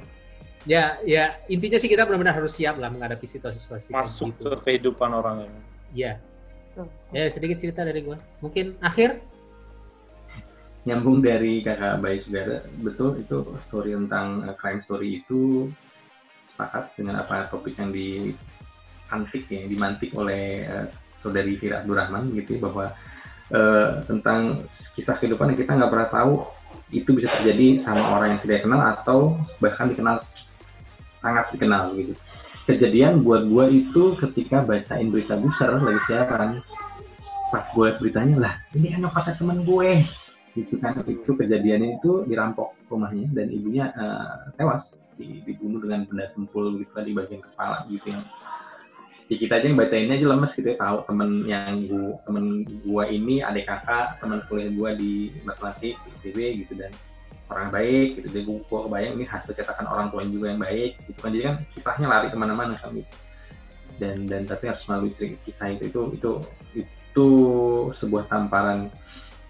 ya 0.65 0.99
ya 1.07 1.38
intinya 1.47 1.79
sih 1.79 1.87
kita 1.87 2.09
benar-benar 2.09 2.35
harus 2.38 2.57
siap 2.59 2.81
lah 2.81 2.91
menghadapi 2.91 3.27
situasi-situasi 3.29 3.95
masuk 3.95 4.35
gitu. 4.35 4.43
ke 4.49 4.53
kehidupan 4.65 5.11
orang 5.15 5.47
ini. 5.47 5.61
Ya. 5.95 6.12
Ya 7.11 7.27
sedikit 7.27 7.59
cerita 7.59 7.83
dari 7.83 8.07
gue 8.07 8.15
mungkin 8.38 8.79
akhir? 8.79 9.19
Nyambung 10.87 11.21
dari 11.21 11.61
kakak 11.61 11.99
baik 11.99 12.21
saudara 12.27 12.62
betul 12.81 13.19
itu 13.19 13.37
story 13.67 13.99
tentang 13.99 14.47
uh, 14.47 14.55
crime 14.55 14.81
story 14.87 15.21
itu 15.21 15.69
sepakat 16.55 16.95
dengan 16.95 17.21
apa 17.23 17.50
topik 17.50 17.75
yang 17.77 17.91
di 17.91 18.31
antik 19.11 19.50
ya, 19.50 19.67
dimantik 19.67 20.15
oleh 20.15 20.65
uh, 20.71 20.87
saudari 21.19 21.59
Fira 21.59 21.83
Abdurrahman 21.83 22.31
gitu 22.38 22.57
ya, 22.57 22.61
bahwa 22.62 22.87
uh, 23.53 23.91
tentang 24.07 24.62
kisah 24.95 25.19
kehidupan 25.19 25.55
yang 25.55 25.59
kita 25.59 25.73
nggak 25.75 25.91
pernah 25.91 26.09
tahu 26.15 26.33
itu 26.95 27.11
bisa 27.12 27.29
terjadi 27.38 27.85
sama 27.85 28.17
orang 28.17 28.38
yang 28.38 28.41
tidak 28.47 28.61
kenal 28.65 28.81
atau 28.81 29.19
bahkan 29.61 29.93
dikenal 29.93 30.23
sangat 31.19 31.51
dikenal 31.55 31.95
gitu. 31.99 32.13
Kejadian 32.69 33.25
buat 33.25 33.49
gue 33.49 33.65
itu 33.81 34.03
ketika 34.21 34.61
bacain 34.61 35.09
berita 35.09 35.41
besar 35.41 35.81
lagi 35.81 36.01
siaran, 36.05 36.61
pas 37.49 37.65
gue 37.73 37.89
beritanya 37.97 38.37
lah 38.37 38.55
ini 38.77 38.93
kan 38.93 39.01
nyokapnya 39.09 39.35
temen 39.41 39.59
gue. 39.65 39.91
Gitu 40.57 40.75
kan 40.83 40.99
itu 41.07 41.31
kejadiannya 41.33 42.01
itu 42.03 42.27
dirampok 42.29 42.75
rumahnya 42.93 43.29
dan 43.33 43.47
ibunya 43.49 43.93
uh, 43.97 44.53
tewas. 44.57 44.85
Dibunuh 45.19 45.83
dengan 45.83 46.07
benda 46.07 46.31
tumpul 46.31 46.79
gitu 46.79 46.95
kan 46.95 47.03
di 47.03 47.11
bagian 47.11 47.43
kepala 47.43 47.83
gitu 47.91 48.07
yang 48.07 48.23
ya 49.29 49.37
kita 49.37 49.61
aja 49.61 49.67
yang 49.69 49.77
bacainnya 49.77 50.15
aja 50.17 50.27
lemes 50.27 50.53
gitu 50.57 50.69
ya 50.73 50.77
tahu 50.81 50.99
temen 51.05 51.31
yang 51.45 51.75
gua 51.85 52.17
temen 52.25 52.45
gua 52.81 53.05
ini 53.13 53.45
adik 53.45 53.69
kakak 53.69 54.17
teman 54.25 54.41
kuliah 54.49 54.73
gua 54.73 54.91
di 54.97 55.37
matematik 55.45 56.01
ITB 56.19 56.65
gitu 56.65 56.73
dan 56.81 56.89
orang 57.49 57.69
baik 57.73 58.09
gitu. 58.21 58.28
Jadi 58.28 58.45
gua 58.69 58.81
kebayang 58.87 59.14
ini 59.19 59.25
hasil 59.25 59.52
cetakan 59.57 59.88
orang 59.88 60.07
tua 60.12 60.23
juga 60.25 60.47
yang 60.52 60.61
baik 60.61 61.00
gitu 61.09 61.19
kan. 61.21 61.31
Jadi 61.33 61.45
kan 61.45 61.57
kisahnya 61.75 62.07
lari 62.09 62.26
ke 62.28 62.37
mana-mana 62.37 62.75
kan 62.78 62.93
gitu. 62.95 63.17
Dan 63.99 64.17
dan 64.31 64.43
tapi 64.47 64.71
harus 64.71 64.85
melalui 64.87 65.12
kisah 65.19 65.69
itu 65.75 65.85
itu 65.90 66.00
itu 66.14 66.33
itu 66.76 67.28
sebuah 67.99 68.31
tamparan 68.31 68.93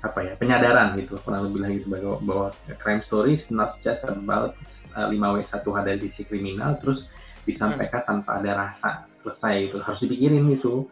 apa 0.01 0.19
ya 0.23 0.33
penyadaran 0.39 0.95
gitu. 0.97 1.19
Kurang 1.21 1.51
lebih 1.51 1.61
lagi 1.63 1.79
bahwa, 1.85 2.17
bahwa 2.23 2.47
crime 2.79 3.03
story 3.11 3.43
is 3.43 3.47
not 3.51 3.77
just 3.83 4.01
about 4.07 4.55
uh, 4.95 5.11
5W1 5.11 5.65
dari 5.85 5.99
sisi 6.11 6.23
kriminal 6.25 6.79
terus 6.81 7.05
disampaikan 7.45 8.05
tanpa 8.05 8.41
ada 8.41 8.53
rasa 8.53 8.91
selesai 9.25 9.73
itu 9.73 9.77
harus 9.81 10.01
dipikirin 10.05 10.53
itu 10.53 10.85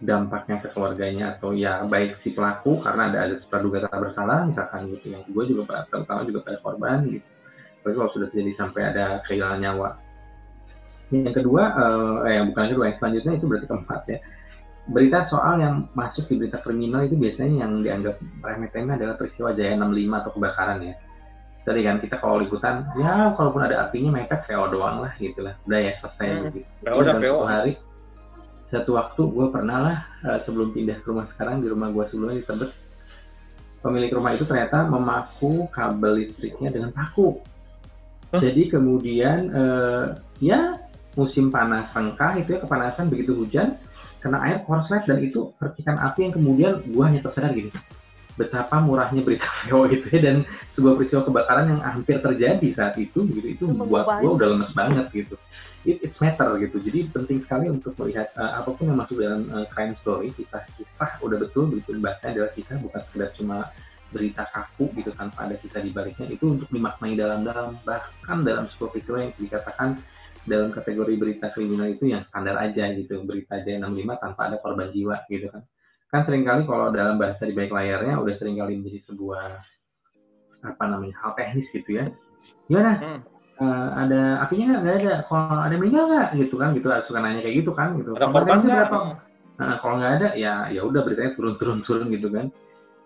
dampaknya 0.00 0.60
ke 0.60 0.68
keluarganya 0.76 1.36
atau 1.36 1.56
ya 1.56 1.80
baik 1.88 2.20
si 2.20 2.36
pelaku 2.36 2.84
karena 2.84 3.08
ada 3.08 3.18
ada 3.24 3.34
praduga 3.48 3.88
tak 3.88 3.96
bersalah 3.96 4.44
misalkan 4.44 4.92
gitu. 4.92 5.16
Yang 5.16 5.22
kedua 5.32 5.42
juga 5.48 5.62
terutama 5.88 6.20
juga 6.28 6.38
pada 6.44 6.58
korban 6.60 6.98
gitu. 7.08 7.28
Tapi 7.80 7.92
kalau 7.96 8.10
sudah 8.12 8.28
terjadi 8.28 8.52
sampai 8.60 8.82
ada 8.92 9.04
kehilangan 9.24 9.60
nyawa. 9.62 9.90
Yang 11.14 11.34
kedua 11.40 11.62
eh, 12.26 12.30
yang 12.36 12.44
bukan 12.52 12.64
kedua 12.76 12.84
yang 12.92 12.96
selanjutnya 13.00 13.32
itu 13.40 13.46
berarti 13.48 13.66
keempat 13.70 14.00
ya. 14.10 14.18
Berita 14.86 15.18
soal 15.26 15.54
yang 15.58 15.74
masuk 15.98 16.30
di 16.30 16.34
berita 16.38 16.62
kriminal 16.62 17.02
itu 17.08 17.18
biasanya 17.18 17.66
yang 17.66 17.72
dianggap 17.82 18.22
remeh-temeh 18.38 18.94
adalah 18.94 19.18
peristiwa 19.18 19.50
Jaya 19.56 19.74
65 19.74 20.20
atau 20.22 20.30
kebakaran 20.36 20.78
ya. 20.84 20.94
Tadi 21.66 21.80
kan 21.82 21.98
kita 21.98 22.22
kalau 22.22 22.38
liputan 22.38 22.86
ya 22.94 23.34
kalaupun 23.34 23.66
ada 23.66 23.88
artinya 23.88 24.14
mereka 24.14 24.46
PO 24.46 24.70
doang 24.70 25.02
lah 25.02 25.10
gitu 25.18 25.42
lah. 25.42 25.58
Udah 25.66 25.78
ya 25.82 25.92
selesai 25.98 26.26
hmm. 26.26 26.42
gitu. 26.54 26.68
PO 26.84 26.96
udah 27.02 27.14
PO 27.18 27.38
hari 27.42 27.72
satu 28.76 29.00
waktu 29.00 29.22
gue 29.24 29.46
pernah 29.48 29.78
lah 29.80 29.98
uh, 30.28 30.38
sebelum 30.44 30.76
pindah 30.76 31.00
ke 31.00 31.06
rumah 31.08 31.24
sekarang 31.32 31.64
di 31.64 31.72
rumah 31.72 31.88
gue 31.88 32.04
sebelumnya 32.12 32.44
di 32.44 32.46
Tebet. 32.46 32.70
Pemilik 33.80 34.10
rumah 34.12 34.34
itu 34.36 34.44
ternyata 34.44 34.84
memaku 34.84 35.70
kabel 35.72 36.20
listriknya 36.20 36.68
dengan 36.68 36.90
paku. 36.92 37.40
Huh? 38.34 38.42
jadi 38.42 38.74
kemudian 38.74 39.54
uh, 39.54 40.18
ya 40.42 40.74
musim 41.14 41.46
panas 41.46 41.86
sengkah 41.94 42.34
itu 42.34 42.58
ya 42.58 42.60
kepanasan 42.60 43.06
begitu 43.06 43.38
hujan 43.38 43.78
kena 44.18 44.42
air 44.42 44.66
korslet 44.66 45.06
dan 45.06 45.22
itu 45.22 45.54
percikan 45.54 45.94
api 46.02 46.26
yang 46.26 46.34
kemudian 46.34 46.72
gue 46.82 47.04
hanya 47.06 47.22
tersadar 47.22 47.54
gitu 47.54 47.78
betapa 48.34 48.82
murahnya 48.82 49.22
berita 49.22 49.46
VO 49.70 49.86
itu 49.88 50.06
ya 50.10 50.20
dan 50.26 50.36
sebuah 50.74 50.98
peristiwa 50.98 51.22
kebakaran 51.22 51.70
yang 51.72 51.80
hampir 51.86 52.18
terjadi 52.18 52.68
saat 52.74 52.94
itu 52.98 53.24
gitu. 53.30 53.46
Itu 53.46 53.64
buat 53.70 54.04
gue 54.20 54.30
udah 54.34 54.48
lemes 54.58 54.72
banget 54.74 55.06
gitu 55.14 55.38
it, 55.86 56.02
it's 56.02 56.18
matter 56.18 56.58
gitu. 56.58 56.82
Jadi 56.82 57.06
penting 57.14 57.38
sekali 57.46 57.70
untuk 57.70 57.94
melihat 58.02 58.34
uh, 58.34 58.58
apa 58.58 58.74
pun 58.74 58.90
yang 58.90 58.98
masuk 58.98 59.22
dalam 59.22 59.46
uh, 59.54 59.66
crime 59.70 59.94
story 60.02 60.34
kita 60.34 60.66
kisah 60.74 61.22
udah 61.22 61.38
betul 61.38 61.70
begitu 61.70 61.94
bahasanya 62.02 62.42
adalah 62.42 62.50
kisah 62.58 62.76
bukan 62.82 63.00
sekedar 63.08 63.30
cuma 63.38 63.58
berita 64.10 64.42
kaku 64.50 64.90
gitu 64.98 65.10
tanpa 65.14 65.50
ada 65.50 65.54
kisah 65.58 65.82
di 65.82 65.90
baliknya 65.94 66.26
itu 66.26 66.44
untuk 66.50 66.68
dimaknai 66.74 67.14
dalam-dalam. 67.14 67.78
Bahkan 67.86 68.38
dalam 68.42 68.66
sebuah 68.74 68.90
peristiwa 68.90 69.18
yang 69.22 69.32
dikatakan 69.38 69.88
dalam 70.46 70.70
kategori 70.70 71.14
berita 71.18 71.46
kriminal 71.54 71.90
itu 71.90 72.10
yang 72.10 72.22
standar 72.30 72.54
aja 72.58 72.94
gitu 72.94 73.22
berita 73.26 73.58
aja 73.58 73.82
65 73.82 74.22
tanpa 74.22 74.40
ada 74.50 74.56
korban 74.58 74.90
jiwa 74.90 75.22
gitu 75.30 75.50
kan. 75.50 75.62
Kan 76.06 76.20
sering 76.22 76.46
kali 76.46 76.62
kalau 76.66 76.94
dalam 76.94 77.18
bahasa 77.18 77.46
di 77.46 77.54
balik 77.54 77.74
layarnya 77.74 78.14
udah 78.18 78.34
sering 78.38 78.58
kali 78.58 78.78
menjadi 78.78 79.10
sebuah 79.10 79.42
apa 80.66 80.84
namanya 80.86 81.14
hal 81.22 81.34
teknis 81.34 81.66
gitu 81.74 81.98
ya. 81.98 82.06
Gimana? 82.70 82.92
Hmm. 82.98 83.35
Uh, 83.60 83.88
ada 83.96 84.44
apinya 84.44 84.80
nggak? 84.80 84.96
Ada. 85.02 85.14
Kalau 85.28 85.58
ada 85.60 85.74
meninggal 85.76 86.04
nggak? 86.08 86.28
Gitu 86.40 86.54
kan 86.56 86.68
gitu. 86.76 86.86
Suka 87.08 87.18
nanya 87.20 87.40
kayak 87.42 87.56
gitu 87.64 87.72
kan 87.72 87.88
gitu. 88.00 88.10
Ada 88.16 88.28
korban 88.32 88.58
nggak? 88.64 88.88
nah, 89.56 89.80
kalau 89.80 89.96
nggak 89.96 90.14
ada 90.20 90.28
ya 90.36 90.68
ya 90.68 90.84
udah 90.84 91.00
beritanya 91.00 91.32
turun 91.32 91.56
turun 91.56 91.80
turun 91.84 92.12
gitu 92.12 92.28
kan. 92.28 92.52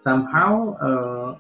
Somehow 0.02 0.75
uh, 0.80 1.30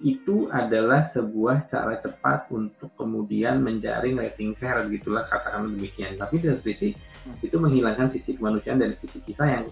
itu 0.00 0.48
adalah 0.48 1.12
sebuah 1.12 1.68
cara 1.68 2.00
cepat 2.00 2.48
untuk 2.48 2.88
kemudian 2.96 3.60
menjaring 3.60 4.16
rating 4.16 4.56
share 4.56 4.80
gitulah 4.88 5.28
katakan 5.28 5.76
demikian. 5.76 6.16
Tapi 6.16 6.40
dari 6.40 6.60
sisi 6.64 6.88
hmm. 6.96 7.44
itu 7.44 7.56
menghilangkan 7.60 8.08
sisi 8.16 8.36
kemanusiaan 8.40 8.80
dan 8.80 8.96
sisi 9.04 9.20
kita 9.20 9.44
yang 9.44 9.64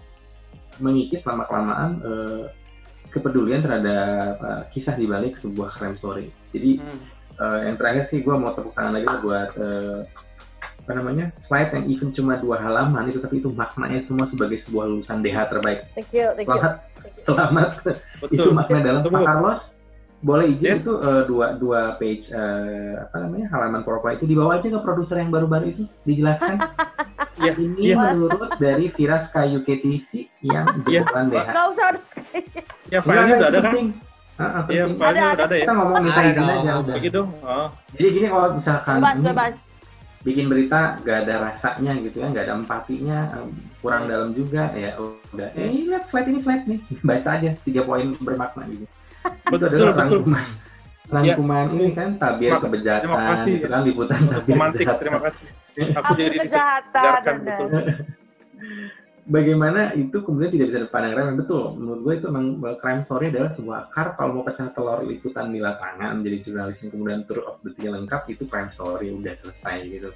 mengikis 0.77 1.25
lama 1.25 1.43
kelamaan 1.49 1.99
uh, 2.05 2.07
eh, 2.07 2.45
kepedulian 3.09 3.59
terhadap 3.59 4.37
uh, 4.39 4.63
kisah 4.69 4.93
di 4.95 5.09
balik 5.09 5.35
sebuah 5.41 5.73
crime 5.75 5.97
story. 5.97 6.25
Jadi 6.53 6.77
hmm. 6.77 7.18
Uh, 7.39 7.59
yang 7.65 7.75
terakhir 7.79 8.11
sih 8.11 8.19
gue 8.21 8.35
mau 8.35 8.51
tepuk 8.53 8.75
tangan 8.75 8.99
lagi 8.99 9.07
buat 9.23 9.49
uh, 9.57 9.99
apa 10.89 10.91
namanya 10.97 11.29
slide 11.45 11.69
yang 11.75 11.85
even 11.85 12.09
cuma 12.17 12.41
dua 12.41 12.57
halaman 12.57 13.13
itu 13.13 13.21
tapi 13.21 13.37
itu 13.37 13.53
maknanya 13.53 14.01
semua 14.09 14.25
sebagai 14.25 14.65
sebuah 14.65 14.85
lulusan 14.89 15.21
DH 15.21 15.37
terbaik. 15.53 15.79
Thank 15.93 16.09
you, 16.17 16.33
thank 16.33 16.49
selamat, 16.49 16.73
you. 16.81 17.23
Selamat. 17.29 17.69
Betul. 18.25 18.33
itu 18.33 18.49
makna 18.49 18.79
dalam 18.81 19.01
Pak 19.05 19.21
Carlos 19.21 19.61
boleh 20.19 20.51
izin 20.51 20.65
yes. 20.67 20.83
itu 20.83 20.99
uh, 20.99 21.23
dua 21.23 21.55
dua 21.55 21.95
page 21.95 22.27
uh, 22.35 23.07
apa 23.07 23.23
namanya 23.23 23.47
halaman 23.55 23.87
PowerPoint 23.87 24.19
itu 24.19 24.27
dibawa 24.35 24.59
aja 24.59 24.67
ke 24.67 24.79
produser 24.83 25.15
yang 25.23 25.31
baru-baru 25.31 25.77
itu 25.77 25.83
dijelaskan. 26.03 26.59
ya, 27.45 27.53
ini 27.55 27.95
ya. 27.95 28.17
menurut 28.17 28.51
dari 28.59 28.91
Viras 28.97 29.31
Kayu 29.31 29.63
KTC 29.63 30.27
yang 30.43 30.67
di 30.83 30.99
ya. 30.99 31.05
DH. 31.05 31.47
Gak 31.55 31.67
usah 31.71 31.85
harus 31.93 32.03
Ya 32.89 32.99
filenya 32.99 33.35
udah 33.39 33.49
ada 33.53 33.61
kan? 33.61 33.93
Iya, 34.71 34.83
filenya 34.87 35.25
udah 35.35 35.45
ada 35.45 35.55
ya. 35.55 35.65
Kita 35.67 35.73
ngomong 35.75 35.97
minta 35.99 36.21
izin 36.23 36.45
aja 36.47 36.71
udah. 36.79 36.95
Begitu. 36.95 37.21
Oh. 37.43 37.67
Jadi 37.95 38.07
gini 38.15 38.27
kalau 38.31 38.47
misalkan 38.55 38.95
ini 39.03 39.31
bikin 40.19 40.45
berita 40.51 40.99
gak 40.99 41.17
ada 41.27 41.35
rasanya 41.47 41.91
gitu 42.03 42.17
ya, 42.19 42.27
gak 42.31 42.43
ada 42.47 42.53
empatinya, 42.59 43.19
kurang 43.79 44.03
hmm. 44.03 44.11
dalam 44.11 44.29
juga 44.35 44.67
ya 44.75 44.95
udah. 44.99 45.47
Eh, 45.55 45.87
lihat 45.87 46.11
slide 46.11 46.27
ini 46.27 46.39
slide 46.43 46.65
nih, 46.67 46.79
baca 47.07 47.29
aja 47.39 47.49
tiga 47.63 47.81
poin 47.87 48.11
bermakna 48.19 48.67
gitu 48.67 48.87
betul 49.51 49.67
betul, 49.69 49.91
betul. 49.93 50.21
rangkuman 51.09 51.65
ya. 51.65 51.73
ini 51.73 51.85
kan 51.97 52.09
tabiat 52.21 52.61
kebejatan 52.61 53.01
terima 53.01 53.19
kasih 53.33 53.51
itu 53.57 53.67
kan 53.67 53.81
liputan 53.81 54.19
tabiat 54.29 54.45
romantik 54.53 54.85
terima 55.01 55.19
kasih 55.25 55.47
aku 55.97 56.11
jadi 56.13 56.35
kejahatan 56.45 57.35
betul 57.43 57.69
bagaimana 59.29 59.93
itu 59.93 60.25
kemudian 60.25 60.49
tidak 60.49 60.67
bisa 60.73 60.79
dipandang 60.89 61.13
remeh. 61.13 61.35
Betul 61.45 61.77
menurut 61.77 61.99
gue 62.01 62.13
itu 62.19 62.25
memang 62.27 62.45
crime 62.81 63.03
story 63.05 63.25
adalah 63.29 63.53
sebuah 63.53 63.77
akar. 63.87 64.07
Kalau 64.17 64.41
mau 64.41 64.43
pecah 64.43 64.73
telur 64.73 65.05
liputan 65.05 65.53
di 65.53 65.61
lapangan 65.61 66.19
menjadi 66.19 66.37
jurnalis 66.49 66.77
yang 66.81 66.91
kemudian 66.91 67.21
turut 67.29 67.45
of 67.45 67.61
the 67.61 67.71
lengkap 67.77 68.21
itu 68.27 68.43
crime 68.49 68.73
story 68.73 69.13
udah 69.13 69.33
selesai 69.45 69.77
gitu. 69.87 70.09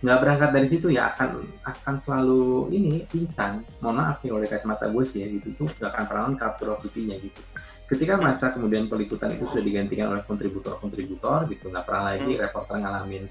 Nggak 0.00 0.18
berangkat 0.22 0.50
dari 0.56 0.68
situ 0.72 0.86
ya 0.88 1.12
akan 1.12 1.28
akan 1.66 1.94
selalu 2.06 2.72
ini 2.72 3.04
pincang 3.10 3.66
mohon 3.84 4.00
maaf 4.00 4.22
nih 4.24 4.32
oleh 4.32 4.46
kacamata 4.48 4.86
gue 4.88 5.04
sih 5.10 5.18
ya 5.20 5.28
gitu. 5.28 5.46
Tuh 5.58 5.68
nggak 5.68 5.90
akan 5.90 6.04
pernah 6.06 6.24
lengkap 6.32 6.52
turut 6.56 6.78
of 6.78 6.94
nya 6.94 7.16
gitu. 7.18 7.42
Ketika 7.90 8.14
masa 8.22 8.54
kemudian 8.54 8.86
peliputan 8.86 9.34
itu 9.34 9.50
sudah 9.50 9.66
digantikan 9.66 10.14
oleh 10.14 10.22
kontributor-kontributor 10.22 11.50
gitu. 11.50 11.74
Nggak 11.74 11.84
pernah 11.90 12.14
lagi 12.14 12.32
hmm. 12.32 12.40
reporter 12.40 12.76
ngalamin 12.78 13.26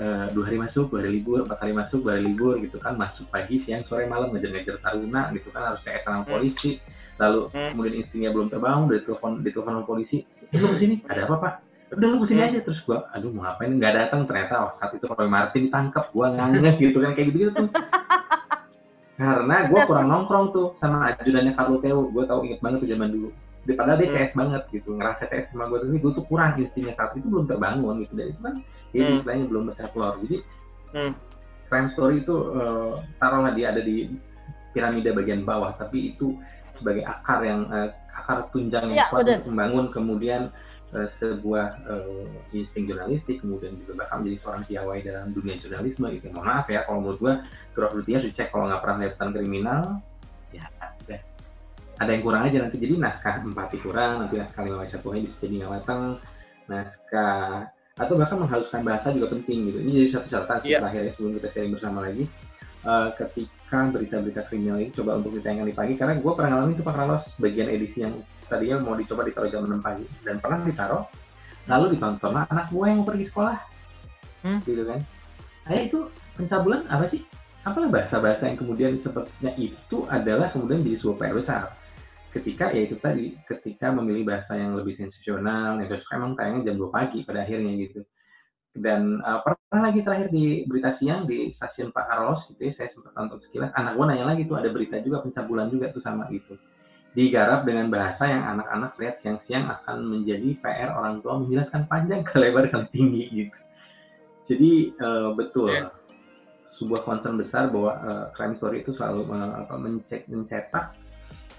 uh, 0.00 0.26
dua 0.32 0.44
hari 0.48 0.58
masuk 0.60 0.88
dua 0.88 1.04
hari 1.04 1.20
libur 1.20 1.44
empat 1.44 1.58
hari 1.60 1.72
masuk 1.76 1.98
dua 2.04 2.16
hari 2.16 2.24
libur 2.30 2.54
gitu 2.60 2.76
kan. 2.80 2.94
Masuk 2.96 3.26
pagi 3.28 3.60
siang 3.60 3.84
sore 3.88 4.08
malam 4.08 4.32
ngejar-ngejar 4.32 4.80
taruna 4.80 5.32
gitu 5.36 5.48
kan. 5.52 5.74
Harus 5.74 5.82
kayak 5.84 6.04
tenang 6.04 6.24
hmm. 6.24 6.32
polisi. 6.32 6.70
Lalu 7.16 7.40
hmm. 7.48 7.70
kemudian 7.72 7.94
istrinya 8.00 8.30
belum 8.32 8.48
terbangun 8.52 8.86
dari 8.92 9.02
telepon 9.04 9.32
di 9.40 9.50
telepon 9.52 9.86
polisi. 9.88 10.18
Eh, 10.52 10.58
lu 10.60 10.66
ke 10.72 10.78
sini? 10.78 10.94
Ada 11.08 11.26
apa 11.26 11.34
pak? 11.40 11.52
Udah 11.96 12.08
lu 12.12 12.16
ke 12.22 12.26
sini 12.30 12.40
hmm. 12.40 12.48
aja. 12.52 12.58
Terus 12.64 12.80
gua 12.84 12.98
aduh 13.12 13.30
mau 13.32 13.42
ngapain? 13.48 13.72
Nggak 13.72 13.94
datang. 13.96 14.20
Ternyata 14.28 14.54
oh, 14.60 14.72
saat 14.78 14.92
itu 14.92 15.04
Roy 15.08 15.28
Martin 15.28 15.62
ditangkap 15.68 16.12
gua 16.12 16.26
nganges 16.36 16.76
gitu 16.78 16.98
kan. 17.00 17.12
Kayak 17.16 17.26
gitu 17.32 17.38
gitu 17.48 17.52
tuh. 17.56 17.68
Karena 19.16 19.64
gue 19.64 19.80
kurang 19.88 20.12
nongkrong 20.12 20.52
tuh 20.52 20.76
sama 20.76 21.08
ajudannya 21.16 21.56
Carlo 21.56 21.80
Teo 21.80 22.12
gue 22.12 22.24
tahu 22.28 22.44
inget 22.44 22.60
banget 22.60 22.84
tuh 22.84 22.90
zaman 22.92 23.08
dulu. 23.08 23.28
Padahal 23.66 23.98
dia 23.98 24.12
CS 24.12 24.32
banget 24.36 24.62
gitu. 24.70 24.88
Ngerasa 24.92 25.24
CS 25.26 25.56
sama 25.56 25.72
gue 25.72 25.78
tapi 25.82 25.96
gue 25.98 26.12
tuh 26.12 26.24
kurang 26.28 26.60
instingnya 26.60 26.92
saat 27.00 27.16
itu 27.16 27.26
belum 27.26 27.48
terbangun 27.48 28.04
gitu. 28.04 28.12
Dan 28.12 28.26
itu 28.28 28.40
kan 28.44 28.54
ya 28.96 29.04
hmm. 29.04 29.16
istilahnya 29.20 29.44
belum 29.52 29.62
berkeluar 29.68 30.12
jadi 30.24 30.36
hmm. 30.96 31.12
crime 31.68 31.90
story 31.92 32.16
itu 32.24 32.34
uh, 32.56 33.04
taruhlah 33.20 33.52
dia 33.52 33.76
ada 33.76 33.84
di 33.84 34.08
piramida 34.72 35.12
bagian 35.12 35.44
bawah 35.44 35.76
tapi 35.76 36.16
itu 36.16 36.36
sebagai 36.76 37.04
akar 37.08 37.40
yang 37.44 37.64
uh, 37.72 37.88
akar 38.12 38.48
tunjang 38.52 38.92
yang 38.92 38.98
ya, 39.00 39.06
kuat 39.08 39.24
untuk 39.24 39.48
membangun. 39.52 39.86
Kemudian 39.92 40.42
uh, 40.92 41.08
sebuah 41.16 41.66
uh, 41.88 42.28
insting 42.52 42.84
jurnalistik 42.88 43.40
kemudian 43.40 43.76
juga 43.84 44.04
bahkan 44.04 44.22
menjadi 44.22 44.38
seorang 44.44 44.62
piawai 44.68 44.98
dalam 45.04 45.26
dunia 45.32 45.56
jurnalisme 45.60 46.06
itu 46.12 46.28
mohon 46.32 46.48
maaf 46.48 46.66
ya 46.68 46.84
kalau 46.84 46.98
menurut 47.02 47.18
gue 47.20 47.34
Turaf 47.72 47.92
Rutia 47.92 48.20
cek 48.20 48.52
kalau 48.52 48.68
nggak 48.68 48.82
pernah 48.84 48.98
lihat 49.04 49.14
kriminal. 49.16 49.82
Ya 50.54 50.64
ada 51.96 52.12
yang 52.12 52.20
kurang 52.20 52.44
aja 52.44 52.60
nanti. 52.60 52.76
Jadi 52.76 53.00
naskah 53.00 53.40
empati 53.40 53.80
kurang 53.80 54.20
nanti 54.24 54.36
naskah 54.36 54.62
lima 54.68 54.84
satu 54.92 55.16
bisa 55.16 55.36
jadi 55.40 55.64
nggak 55.64 55.72
matang. 55.80 56.02
Naskah 56.68 57.72
atau 57.96 58.14
bahkan 58.20 58.36
menghaluskan 58.36 58.84
bahasa 58.84 59.08
juga 59.08 59.32
penting 59.32 59.72
gitu. 59.72 59.78
Ini 59.80 59.90
jadi 59.90 60.08
satu 60.12 60.26
catatan 60.28 60.68
yeah. 60.68 60.80
terakhir 60.84 61.00
ya 61.00 61.10
sebelum 61.16 61.32
kita 61.40 61.48
sharing 61.56 61.72
bersama 61.72 61.98
lagi. 62.04 62.24
Uh, 62.86 63.10
ketika 63.18 63.78
berita-berita 63.90 64.40
kriminal 64.46 64.78
ini 64.78 64.94
coba 64.94 65.18
untuk 65.18 65.34
ditayangkan 65.34 65.66
di 65.66 65.74
pagi 65.74 65.94
karena 65.98 66.14
gue 66.22 66.32
pernah 66.38 66.50
ngalamin 66.54 66.76
itu 66.78 66.84
Pak 66.86 66.94
Carlos 66.94 67.24
bagian 67.42 67.66
edisi 67.66 67.98
yang 67.98 68.14
tadinya 68.46 68.76
mau 68.78 68.94
dicoba 68.94 69.26
ditaruh 69.26 69.50
jam 69.50 69.66
6 69.66 69.82
pagi 69.82 70.06
dan 70.22 70.38
pernah 70.38 70.62
ditaruh 70.62 71.02
lalu 71.66 71.98
ditonton 71.98 72.30
nah, 72.30 72.46
anak 72.46 72.70
gue 72.70 72.84
yang 72.86 73.02
mau 73.02 73.08
pergi 73.10 73.26
sekolah. 73.26 73.58
Hmm? 74.46 74.58
gitu 74.62 74.82
kan. 74.86 75.00
Nah 75.66 75.78
itu 75.82 75.98
pencabulan 76.38 76.86
apa 76.86 77.10
sih? 77.10 77.26
Apalah 77.66 77.90
bahasa-bahasa 77.90 78.42
yang 78.46 78.58
kemudian 78.62 78.92
sepertinya 79.02 79.52
itu 79.58 79.96
adalah 80.06 80.46
kemudian 80.54 80.78
jadi 80.78 81.02
sebuah 81.02 81.16
PR 81.18 81.34
besar 81.34 81.62
ketika 82.36 82.70
ya 82.70 82.84
itu 82.84 82.96
tadi 83.00 83.32
ketika 83.48 83.88
memilih 83.90 84.28
bahasa 84.28 84.52
yang 84.54 84.76
lebih 84.76 84.94
sensasional 85.00 85.80
yang 85.80 85.88
besok 85.88 86.10
emang 86.12 86.36
tayangnya 86.36 86.72
jam 86.72 86.76
2 86.76 86.92
pagi 86.92 87.24
pada 87.24 87.42
akhirnya 87.42 87.72
gitu. 87.80 88.00
Dan 88.76 89.24
uh, 89.24 89.40
pernah 89.40 89.88
lagi 89.88 90.04
terakhir 90.04 90.28
di 90.28 90.68
berita 90.68 91.00
siang 91.00 91.24
di 91.24 91.56
stasiun 91.56 91.96
Pak 91.96 92.04
Carlos 92.12 92.44
gitu 92.52 92.60
ya 92.60 92.72
saya 92.76 92.88
sempat 92.92 93.16
nonton 93.16 93.40
sekilas 93.48 93.72
anak 93.72 93.96
gua 93.96 94.12
nanya 94.12 94.36
lagi 94.36 94.44
tuh 94.44 94.60
ada 94.60 94.68
berita 94.68 95.00
juga 95.00 95.24
pencabulan 95.24 95.72
juga 95.72 95.88
tuh 95.96 96.04
sama 96.04 96.28
gitu 96.28 96.60
digarap 97.16 97.64
dengan 97.64 97.88
bahasa 97.88 98.28
yang 98.28 98.44
anak-anak 98.44 98.92
lihat 99.00 99.16
siang-siang 99.24 99.72
akan 99.72 100.04
menjadi 100.04 100.52
PR 100.60 100.92
orang 100.92 101.24
tua 101.24 101.40
menjelaskan 101.40 101.88
panjang 101.88 102.20
ke 102.28 102.36
lebar 102.36 102.68
dan 102.68 102.84
tinggi 102.92 103.24
gitu. 103.32 103.58
Jadi 104.52 104.92
uh, 105.00 105.32
betul 105.32 105.72
yeah. 105.72 105.88
sebuah 106.76 107.08
concern 107.08 107.40
besar 107.40 107.72
bahwa 107.72 107.92
uh, 108.04 108.24
crime 108.36 108.60
story 108.60 108.84
itu 108.84 108.92
selalu 109.00 109.32
uh, 109.32 109.64
apa, 109.64 109.74
mencetak 110.28 110.92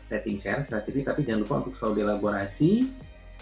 setting 0.08 0.40
share 0.42 0.64
strategi 0.68 1.04
tapi 1.04 1.24
jangan 1.28 1.44
lupa 1.44 1.56
untuk 1.64 1.74
selalu 1.80 1.94
dielaborasi 2.04 2.72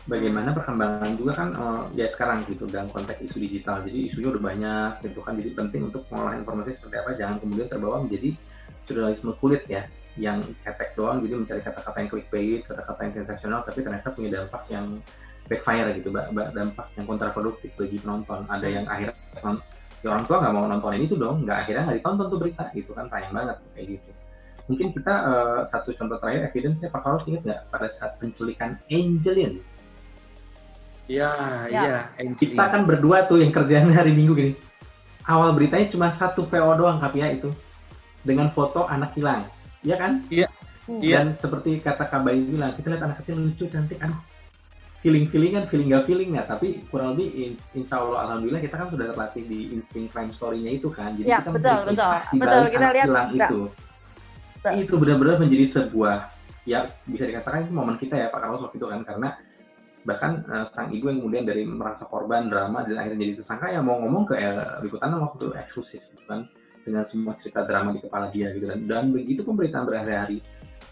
bagaimana 0.06 0.54
perkembangan 0.54 1.12
juga 1.18 1.34
kan 1.34 1.50
uh, 1.58 1.84
ya 1.98 2.14
sekarang 2.14 2.46
gitu 2.46 2.70
dalam 2.70 2.90
konteks 2.94 3.26
isu 3.26 3.38
digital. 3.42 3.82
Jadi 3.82 4.14
isunya 4.14 4.30
udah 4.30 4.44
banyak 4.44 4.92
gitu 5.10 5.20
kan 5.26 5.34
jadi 5.38 5.50
penting 5.58 5.82
untuk 5.90 6.06
mengolah 6.14 6.38
informasi 6.38 6.78
seperti 6.78 6.96
apa 7.02 7.12
jangan 7.18 7.36
kemudian 7.42 7.68
terbawa 7.70 7.98
menjadi 8.06 8.30
jurnalisme 8.86 9.34
kulit 9.42 9.66
ya 9.66 9.90
yang 10.16 10.40
ketek 10.64 10.96
doang 10.96 11.20
jadi 11.20 11.34
mencari 11.36 11.62
kata-kata 11.66 11.98
yang 12.00 12.10
clickbait 12.14 12.62
kata-kata 12.64 13.00
yang 13.04 13.14
sensasional 13.20 13.60
tapi 13.68 13.84
ternyata 13.84 14.08
punya 14.16 14.30
dampak 14.32 14.64
yang 14.72 14.88
backfire 15.52 15.90
gitu 16.00 16.10
dampak 16.32 16.88
yang 16.96 17.06
kontraproduktif 17.10 17.70
bagi 17.76 17.98
penonton. 18.00 18.46
Ada 18.48 18.68
yang 18.70 18.86
akhirnya 18.86 19.18
ya 20.06 20.14
orang 20.14 20.26
tua 20.30 20.38
nggak 20.38 20.54
mau 20.54 20.66
nontonin 20.70 21.02
itu 21.10 21.18
dong 21.18 21.42
nggak 21.50 21.66
akhirnya 21.66 21.84
nggak 21.90 21.98
ditonton 21.98 22.28
tuh 22.30 22.38
berita 22.38 22.64
gitu 22.78 22.94
kan 22.94 23.10
sayang 23.10 23.34
banget 23.34 23.58
kayak 23.74 23.88
gitu 23.98 24.10
mungkin 24.66 24.90
kita 24.94 25.14
uh, 25.14 25.60
satu 25.70 25.94
contoh 25.94 26.18
terakhir 26.18 26.50
evidence-nya 26.50 26.90
Pak 26.90 27.02
Carlos 27.06 27.26
ingat 27.30 27.42
nggak 27.46 27.62
pada 27.70 27.88
saat 28.02 28.12
penculikan 28.18 28.78
Angelin? 28.90 29.62
Iya, 31.06 31.32
ya. 31.70 31.82
iya, 31.86 32.00
Angelin. 32.18 32.38
Kita 32.38 32.64
kan 32.74 32.82
berdua 32.90 33.30
tuh 33.30 33.38
yang 33.42 33.54
kerjanya 33.54 33.94
hari 33.94 34.12
Minggu 34.14 34.34
gini. 34.34 34.54
Awal 35.26 35.58
beritanya 35.58 35.90
cuma 35.94 36.14
satu 36.18 36.46
VO 36.46 36.72
doang 36.78 36.98
ya 37.14 37.30
itu. 37.34 37.50
Dengan 38.26 38.50
foto 38.58 38.90
anak 38.90 39.14
hilang. 39.14 39.46
Iya 39.86 39.96
kan? 40.02 40.12
Iya. 40.34 40.50
Hmm. 40.86 41.02
Dan 41.02 41.26
seperti 41.38 41.82
kata 41.82 42.10
Kabai 42.10 42.46
bilang, 42.46 42.74
kita 42.78 42.94
lihat 42.94 43.06
anak 43.06 43.18
kecil 43.22 43.42
lucu, 43.42 43.66
cantik, 43.70 43.98
aduh 44.02 44.18
feeling 45.06 45.30
feeling 45.30 45.54
kan 45.54 45.70
feeling 45.70 45.94
gak 45.94 46.10
feeling 46.10 46.34
ya 46.34 46.42
tapi 46.50 46.82
kurang 46.90 47.14
lebih 47.14 47.54
insya 47.78 48.02
Allah 48.02 48.26
alhamdulillah 48.26 48.58
kita 48.58 48.74
kan 48.74 48.90
sudah 48.90 49.06
terlatih 49.14 49.44
di 49.46 49.60
insting 49.78 50.10
crime 50.10 50.34
story-nya 50.34 50.82
itu 50.82 50.90
kan 50.90 51.14
jadi 51.14 51.30
ya, 51.30 51.38
kita 51.46 51.50
betul 51.54 51.78
betul 51.86 52.14
betul 52.42 52.64
kita 52.74 52.88
lihat 52.90 53.08
itu 53.38 53.60
itu 54.74 54.98
benar-benar 54.98 55.38
menjadi 55.38 55.84
sebuah 55.84 56.34
ya 56.66 56.90
bisa 57.06 57.30
dikatakan 57.30 57.70
itu 57.70 57.74
momen 57.74 58.02
kita 58.02 58.18
ya 58.18 58.28
Pak 58.34 58.42
Carlos 58.42 58.66
waktu 58.66 58.78
itu 58.82 58.88
kan. 58.90 59.02
Karena 59.06 59.30
bahkan 60.06 60.32
uh, 60.50 60.66
sang 60.74 60.90
ibu 60.90 61.10
yang 61.10 61.22
kemudian 61.22 61.46
dari 61.46 61.66
merasa 61.66 62.06
korban 62.10 62.50
drama 62.50 62.86
dan 62.86 62.98
akhirnya 62.98 63.22
jadi 63.22 63.34
tersangka 63.42 63.68
ya 63.74 63.82
mau 63.82 64.02
ngomong 64.02 64.24
ke 64.30 64.34
uh, 64.38 64.82
liputan 64.82 65.14
waktu 65.22 65.36
itu 65.38 65.48
eksklusif 65.54 66.02
gitu 66.02 66.26
kan. 66.26 66.50
Dengan 66.86 67.04
semua 67.10 67.34
cerita 67.42 67.66
drama 67.66 67.94
di 67.94 68.02
kepala 68.02 68.30
dia 68.34 68.50
gitu 68.54 68.66
kan. 68.70 68.80
Dan 68.90 69.14
begitu 69.14 69.42
pemberitaan 69.46 69.86
berhari-hari 69.86 70.42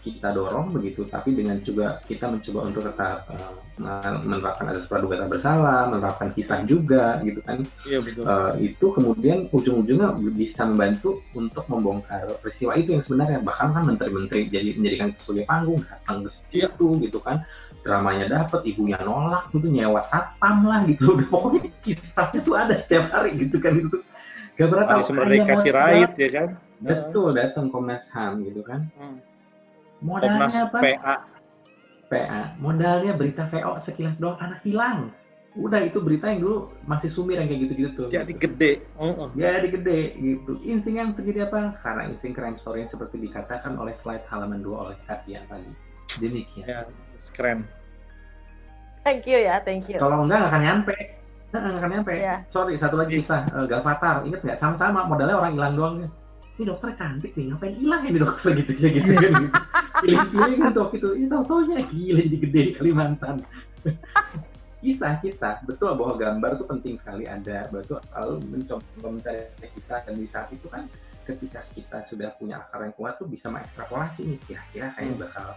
kita 0.04 0.36
dorong 0.36 0.76
begitu, 0.76 1.08
tapi 1.08 1.32
dengan 1.32 1.56
juga 1.64 1.96
kita 2.04 2.28
mencoba 2.28 2.60
untuk 2.68 2.84
tetap 2.84 3.24
uh, 3.32 4.20
menerapkan 4.20 4.68
asas 4.68 4.84
praduga 4.84 5.24
tak 5.24 5.32
bersalah, 5.32 5.88
menerapkan 5.88 6.28
kisah 6.36 6.60
juga 6.68 7.24
gitu 7.24 7.40
kan. 7.40 7.64
Iya 7.88 8.04
betul. 8.04 8.22
Uh, 8.28 8.52
itu 8.60 8.86
kemudian 8.92 9.48
ujung-ujungnya 9.48 10.12
bisa 10.36 10.68
membantu 10.68 11.24
untuk 11.32 11.64
membongkar 11.72 12.28
peristiwa 12.44 12.76
itu 12.76 13.00
yang 13.00 13.02
sebenarnya. 13.08 13.40
Bahkan 13.40 13.68
kan 13.72 13.82
menteri-menteri 13.88 14.52
jadi 14.52 14.76
menjadikan 14.76 15.08
sebagai 15.24 15.44
panggung 15.48 15.80
datang 15.88 16.28
ke 16.28 16.30
iya. 16.52 16.68
situ 16.68 16.88
gitu 17.00 17.18
kan. 17.24 17.40
Dramanya 17.80 18.44
dapat 18.44 18.60
ibunya 18.68 19.00
nolak 19.00 19.48
gitu 19.56 19.72
nyewa 19.72 20.04
satpam 20.12 20.68
lah 20.68 20.84
gitu. 20.84 21.16
Pokoknya 21.32 21.72
kisahnya 21.80 22.40
tuh 22.44 22.54
ada 22.60 22.74
setiap 22.84 23.08
hari 23.08 23.40
gitu 23.40 23.56
kan. 23.56 23.72
Itu 23.80 24.04
gak 24.60 24.68
pernah 24.68 24.86
tahu. 24.92 25.00
kasih 25.48 25.72
raid 25.72 26.12
ya 26.20 26.28
kan? 26.28 26.48
Betul 26.84 27.32
datang 27.32 27.72
Komnas 27.72 28.04
HAM 28.12 28.44
gitu 28.44 28.60
kan. 28.60 28.92
Hmm 29.00 29.33
modalnya 30.04 30.46
Komnas 30.46 30.56
apa? 30.60 30.78
PA. 30.84 31.16
PA. 32.12 32.42
Modalnya 32.60 33.12
berita 33.16 33.48
VO 33.48 33.80
sekilas 33.88 34.14
doang 34.20 34.36
anak 34.36 34.60
hilang. 34.60 35.08
Udah 35.54 35.80
itu 35.86 36.02
berita 36.02 36.28
yang 36.28 36.42
dulu 36.42 36.58
masih 36.84 37.14
sumir 37.14 37.38
yang 37.38 37.46
kayak 37.46 37.70
gitu-gitu 37.70 37.90
tuh. 37.94 38.08
Jadi 38.10 38.34
gede. 38.34 38.72
Oh, 38.98 39.26
oh. 39.26 39.28
Jadi 39.38 39.70
gede 39.70 40.00
gitu. 40.18 40.58
Insting 40.66 40.98
yang 40.98 41.14
terjadi 41.14 41.46
apa? 41.46 41.78
Karena 41.80 42.10
insting 42.10 42.34
crime 42.34 42.58
story 42.60 42.84
yang 42.84 42.90
seperti 42.90 43.22
dikatakan 43.22 43.78
oleh 43.78 43.94
slide 44.02 44.26
halaman 44.28 44.60
2 44.60 44.74
oleh 44.74 44.98
Katia 45.06 45.46
tadi. 45.46 45.70
Demikian. 46.18 46.66
Ya, 46.66 46.80
keren. 47.32 47.64
Thank 49.06 49.30
you 49.30 49.38
ya, 49.38 49.62
thank 49.62 49.86
you. 49.86 50.00
Kalau 50.00 50.26
enggak 50.26 50.42
nggak 50.42 50.50
akan 50.50 50.62
nyampe. 50.64 50.96
Nggak 51.54 51.62
akan 51.62 51.90
nyampe. 51.92 52.12
Yeah. 52.18 52.38
Sorry, 52.50 52.74
satu 52.82 52.96
lagi 52.98 53.22
kisah 53.22 53.46
uh, 53.54 53.66
Galvatar. 53.70 54.26
Ingat 54.26 54.40
nggak? 54.42 54.58
Sama-sama 54.58 55.06
modalnya 55.06 55.38
orang 55.38 55.54
hilang 55.54 55.74
doang 55.78 55.94
ini 56.54 56.70
dokter 56.70 56.94
cantik 56.94 57.34
nih 57.34 57.50
ngapain 57.50 57.74
hilang 57.74 58.02
ini 58.06 58.18
dokter? 58.22 58.54
Gitu 58.62 58.70
gitu 58.78 58.88
gitu. 58.94 59.10
Kan 59.26 59.44
pilih-pilih 60.02 60.54
kan 60.62 60.70
dok 60.70 60.90
itu. 60.94 61.08
Ini 61.18 61.26
tau 61.26 61.58
nya 61.66 61.82
gila 61.82 62.20
jadi 62.22 62.36
gede 62.38 62.60
di 62.70 62.72
Kalimantan. 62.78 63.36
Kisah 64.84 65.16
kisah. 65.24 65.64
Betul 65.64 65.96
bahwa 65.96 66.14
gambar 66.20 66.60
itu 66.60 66.64
penting 66.68 66.94
sekali 67.00 67.24
ada. 67.24 67.66
Betul 67.72 67.98
kalau 68.12 68.36
mencoba 68.44 69.08
mencari 69.08 69.48
kisah 69.72 70.04
dan 70.04 70.14
di 70.14 70.28
saat 70.28 70.52
itu 70.52 70.68
kan 70.68 70.84
ketika 71.24 71.64
kita 71.72 72.04
sudah 72.12 72.36
punya 72.36 72.60
akar 72.60 72.84
yang 72.84 72.94
kuat 72.94 73.16
tuh 73.16 73.24
bisa 73.24 73.48
mengekstrapolasi 73.48 74.28
nih 74.28 74.38
kira-kira 74.44 74.92
kayaknya 74.92 75.14
hmm. 75.16 75.24
bakal 75.24 75.48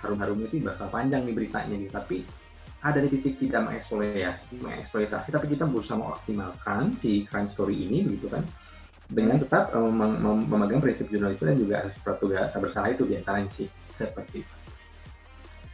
harum-harum 0.00 0.38
itu 0.48 0.64
bakal 0.64 0.88
panjang 0.88 1.22
nih 1.28 1.34
beritanya 1.36 1.76
nih. 1.76 1.90
Tapi 1.92 2.16
ada 2.80 2.98
di 3.04 3.08
titik 3.12 3.36
tidak 3.36 3.68
mengeksploitasi, 3.68 4.54
mengeksploitasi 4.64 5.28
tapi 5.28 5.46
kita 5.52 5.64
berusaha 5.68 5.96
mengoptimalkan 6.00 6.96
si 7.04 7.28
crime 7.28 7.52
story 7.52 7.76
ini 7.84 8.16
gitu 8.16 8.32
kan 8.32 8.42
dengan 9.14 9.38
tetap 9.38 9.70
um, 9.78 9.94
mem 9.94 10.42
memegang 10.50 10.82
prinsip 10.82 11.06
jurnalisme 11.06 11.46
dan 11.46 11.56
juga 11.56 11.74
asas 11.86 12.02
praduga 12.02 12.50
bersalah 12.58 12.90
itu 12.90 13.06
biasanya 13.06 13.48
sih 13.54 13.70
seperti 13.94 14.42
itu. 14.42 14.63